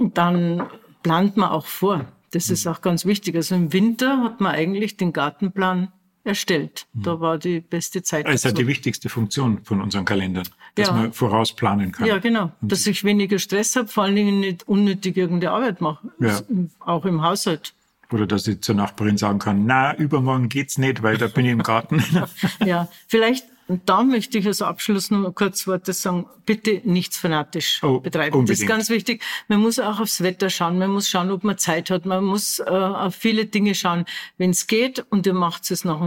dann 0.00 0.68
plant 1.02 1.36
man 1.36 1.50
auch 1.50 1.66
vor. 1.66 2.06
Das 2.30 2.48
mhm. 2.48 2.54
ist 2.54 2.66
auch 2.66 2.80
ganz 2.80 3.04
wichtig. 3.04 3.36
Also 3.36 3.54
im 3.54 3.72
Winter 3.72 4.22
hat 4.22 4.40
man 4.40 4.54
eigentlich 4.54 4.96
den 4.96 5.12
Gartenplan 5.12 5.92
erstellt. 6.24 6.86
Mhm. 6.92 7.02
Da 7.02 7.20
war 7.20 7.38
die 7.38 7.60
beste 7.60 8.02
Zeit. 8.02 8.26
Das 8.26 8.36
ist 8.36 8.44
ja 8.44 8.52
die 8.52 8.66
wichtigste 8.66 9.08
Funktion 9.08 9.64
von 9.64 9.80
unseren 9.80 10.04
Kalendern, 10.04 10.48
dass 10.74 10.88
ja. 10.88 10.94
man 10.94 11.12
vorausplanen 11.12 11.92
kann. 11.92 12.06
Ja, 12.06 12.18
genau. 12.18 12.52
Dass 12.60 12.86
ich 12.86 13.02
weniger 13.02 13.38
Stress 13.38 13.74
habe, 13.76 13.88
vor 13.88 14.04
allen 14.04 14.16
Dingen 14.16 14.40
nicht 14.40 14.68
unnötig 14.68 15.16
irgendeine 15.16 15.52
Arbeit 15.52 15.80
mache. 15.80 16.08
Ja. 16.20 16.40
Auch 16.80 17.04
im 17.04 17.22
Haushalt. 17.22 17.72
Oder 18.10 18.26
dass 18.26 18.46
ich 18.46 18.62
zur 18.62 18.74
Nachbarin 18.74 19.18
sagen 19.18 19.38
kann, 19.38 19.66
na, 19.66 19.94
übermorgen 19.94 20.48
geht's 20.48 20.78
nicht, 20.78 21.02
weil 21.02 21.18
da 21.18 21.26
bin 21.26 21.44
ich 21.44 21.52
im 21.52 21.62
Garten. 21.62 22.02
ja, 22.64 22.88
vielleicht 23.06 23.44
und 23.68 23.86
da 23.88 24.02
möchte 24.02 24.38
ich 24.38 24.46
als 24.46 24.62
Abschluss 24.62 25.10
noch 25.10 25.30
kurz 25.34 25.66
Worte 25.66 25.92
sagen, 25.92 26.26
bitte 26.46 26.80
nichts 26.84 27.18
fanatisch 27.18 27.82
oh, 27.82 28.00
betreiben. 28.00 28.34
Unbedingt. 28.34 28.48
Das 28.48 28.60
ist 28.60 28.66
ganz 28.66 28.88
wichtig. 28.88 29.22
Man 29.46 29.60
muss 29.60 29.78
auch 29.78 30.00
aufs 30.00 30.22
Wetter 30.22 30.48
schauen, 30.48 30.78
man 30.78 30.90
muss 30.90 31.08
schauen, 31.10 31.30
ob 31.30 31.44
man 31.44 31.58
Zeit 31.58 31.90
hat, 31.90 32.06
man 32.06 32.24
muss 32.24 32.60
äh, 32.60 32.64
auf 32.64 33.14
viele 33.14 33.44
Dinge 33.44 33.74
schauen. 33.74 34.06
Wenn 34.38 34.50
es 34.50 34.66
geht 34.66 35.04
und 35.10 35.26
ihr 35.26 35.34
macht 35.34 35.70
es 35.70 35.84
nach, 35.84 36.00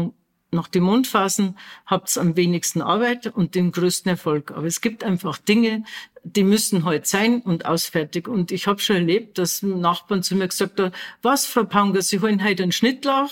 nach 0.50 0.67
den 0.69 0.82
Mondphasen, 0.82 1.56
habt 1.86 2.17
am 2.17 2.36
wenigsten 2.36 2.82
Arbeit 2.82 3.28
und 3.28 3.54
den 3.54 3.71
größten 3.71 4.10
Erfolg. 4.10 4.50
Aber 4.52 4.65
es 4.65 4.82
gibt 4.82 5.04
einfach 5.04 5.38
Dinge, 5.38 5.84
die 6.24 6.43
müssen 6.43 6.84
heute 6.84 6.95
halt 6.95 7.08
sein 7.08 7.41
und 7.41 7.67
ausfertig. 7.67 8.28
Und 8.28 8.52
ich 8.52 8.65
habe 8.65 8.80
schon 8.80 8.95
erlebt, 8.95 9.38
dass 9.38 9.62
Nachbarn 9.62 10.24
zu 10.24 10.36
mir 10.36 10.47
gesagt 10.47 10.80
haben, 10.80 10.93
was, 11.21 11.45
Frau 11.45 11.65
Paunger, 11.65 12.02
Sie 12.02 12.21
holen 12.21 12.43
heute 12.43 12.63
einen 12.63 12.71
Schnittlauch, 12.71 13.32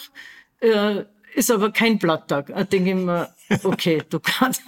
äh, 0.60 1.06
ist 1.34 1.50
aber 1.50 1.72
kein 1.72 1.98
Blatttag. 1.98 2.48
Da 2.48 2.64
denke 2.64 2.92
ich 2.92 2.96
mir, 2.96 3.30
okay, 3.64 4.02
du 4.10 4.20
kannst. 4.20 4.62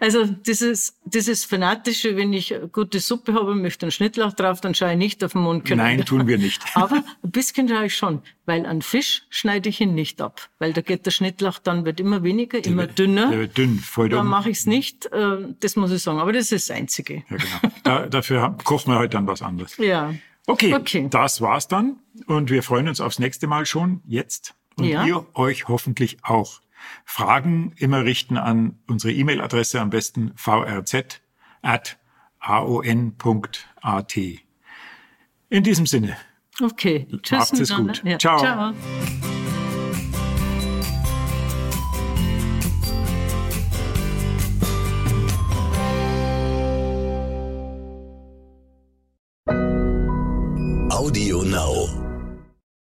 also 0.00 0.24
dieses, 0.24 0.98
dieses 1.04 1.44
Fanatische, 1.44 2.16
wenn 2.16 2.32
ich 2.32 2.54
gute 2.72 3.00
Suppe 3.00 3.34
habe 3.34 3.52
und 3.52 3.62
möchte 3.62 3.86
einen 3.86 3.92
Schnittlauch 3.92 4.32
drauf, 4.32 4.60
dann 4.60 4.74
schaue 4.74 4.92
ich 4.92 4.98
nicht 4.98 5.22
auf 5.24 5.32
den 5.32 5.42
Mund. 5.42 5.68
Nein, 5.70 6.04
tun 6.04 6.26
wir 6.26 6.38
nicht. 6.38 6.62
Aber 6.74 6.96
ein 6.96 7.30
bisschen 7.30 7.68
schaue 7.68 7.86
ich 7.86 7.96
schon, 7.96 8.22
weil 8.44 8.66
an 8.66 8.82
Fisch 8.82 9.22
schneide 9.30 9.68
ich 9.68 9.80
ihn 9.80 9.94
nicht 9.94 10.20
ab, 10.20 10.48
weil 10.58 10.72
da 10.72 10.80
geht 10.80 11.06
der 11.06 11.10
Schnittlauch 11.10 11.58
dann, 11.58 11.84
wird 11.84 12.00
immer 12.00 12.22
weniger, 12.22 12.60
der 12.60 12.72
immer 12.72 12.82
wird, 12.82 12.98
dünner. 12.98 13.30
Der 13.30 13.38
wird 13.40 13.58
dünn, 13.58 13.78
voll 13.78 14.08
Dann 14.08 14.26
mache 14.26 14.50
ich 14.50 14.58
es 14.58 14.66
nicht, 14.66 15.06
äh, 15.12 15.38
das 15.60 15.76
muss 15.76 15.90
ich 15.92 16.02
sagen. 16.02 16.18
Aber 16.18 16.32
das 16.32 16.52
ist 16.52 16.68
das 16.68 16.76
Einzige. 16.76 17.24
Ja, 17.28 17.36
genau. 17.36 17.74
Da, 17.82 18.06
dafür 18.06 18.56
kochen 18.64 18.92
wir 18.92 18.98
heute 18.98 19.16
dann 19.16 19.26
was 19.26 19.42
anderes. 19.42 19.76
Ja. 19.78 20.14
Okay, 20.46 20.74
okay, 20.74 21.08
das 21.10 21.40
war's 21.40 21.66
dann 21.66 21.96
und 22.26 22.50
wir 22.50 22.62
freuen 22.62 22.88
uns 22.88 23.00
aufs 23.00 23.18
nächste 23.18 23.48
Mal 23.48 23.66
schon 23.66 24.00
jetzt 24.06 24.54
und 24.76 24.84
ja. 24.84 25.04
ihr 25.04 25.26
euch 25.34 25.68
hoffentlich 25.68 26.18
auch. 26.22 26.60
Fragen 27.04 27.72
immer 27.76 28.04
richten 28.04 28.36
an 28.36 28.78
unsere 28.86 29.12
E-Mail-Adresse, 29.12 29.80
am 29.80 29.90
besten 29.90 30.32
vrz 30.36 31.20
at 31.62 31.98
aon.at. 32.40 34.16
In 35.48 35.62
diesem 35.62 35.86
Sinne. 35.86 36.16
Okay. 36.62 37.06
Tschüss. 37.22 37.38
Macht's 37.38 37.60
es 37.60 37.74
gut. 37.74 38.02
Ja. 38.04 38.18
Ciao. 38.18 38.38
Ciao. 38.38 38.74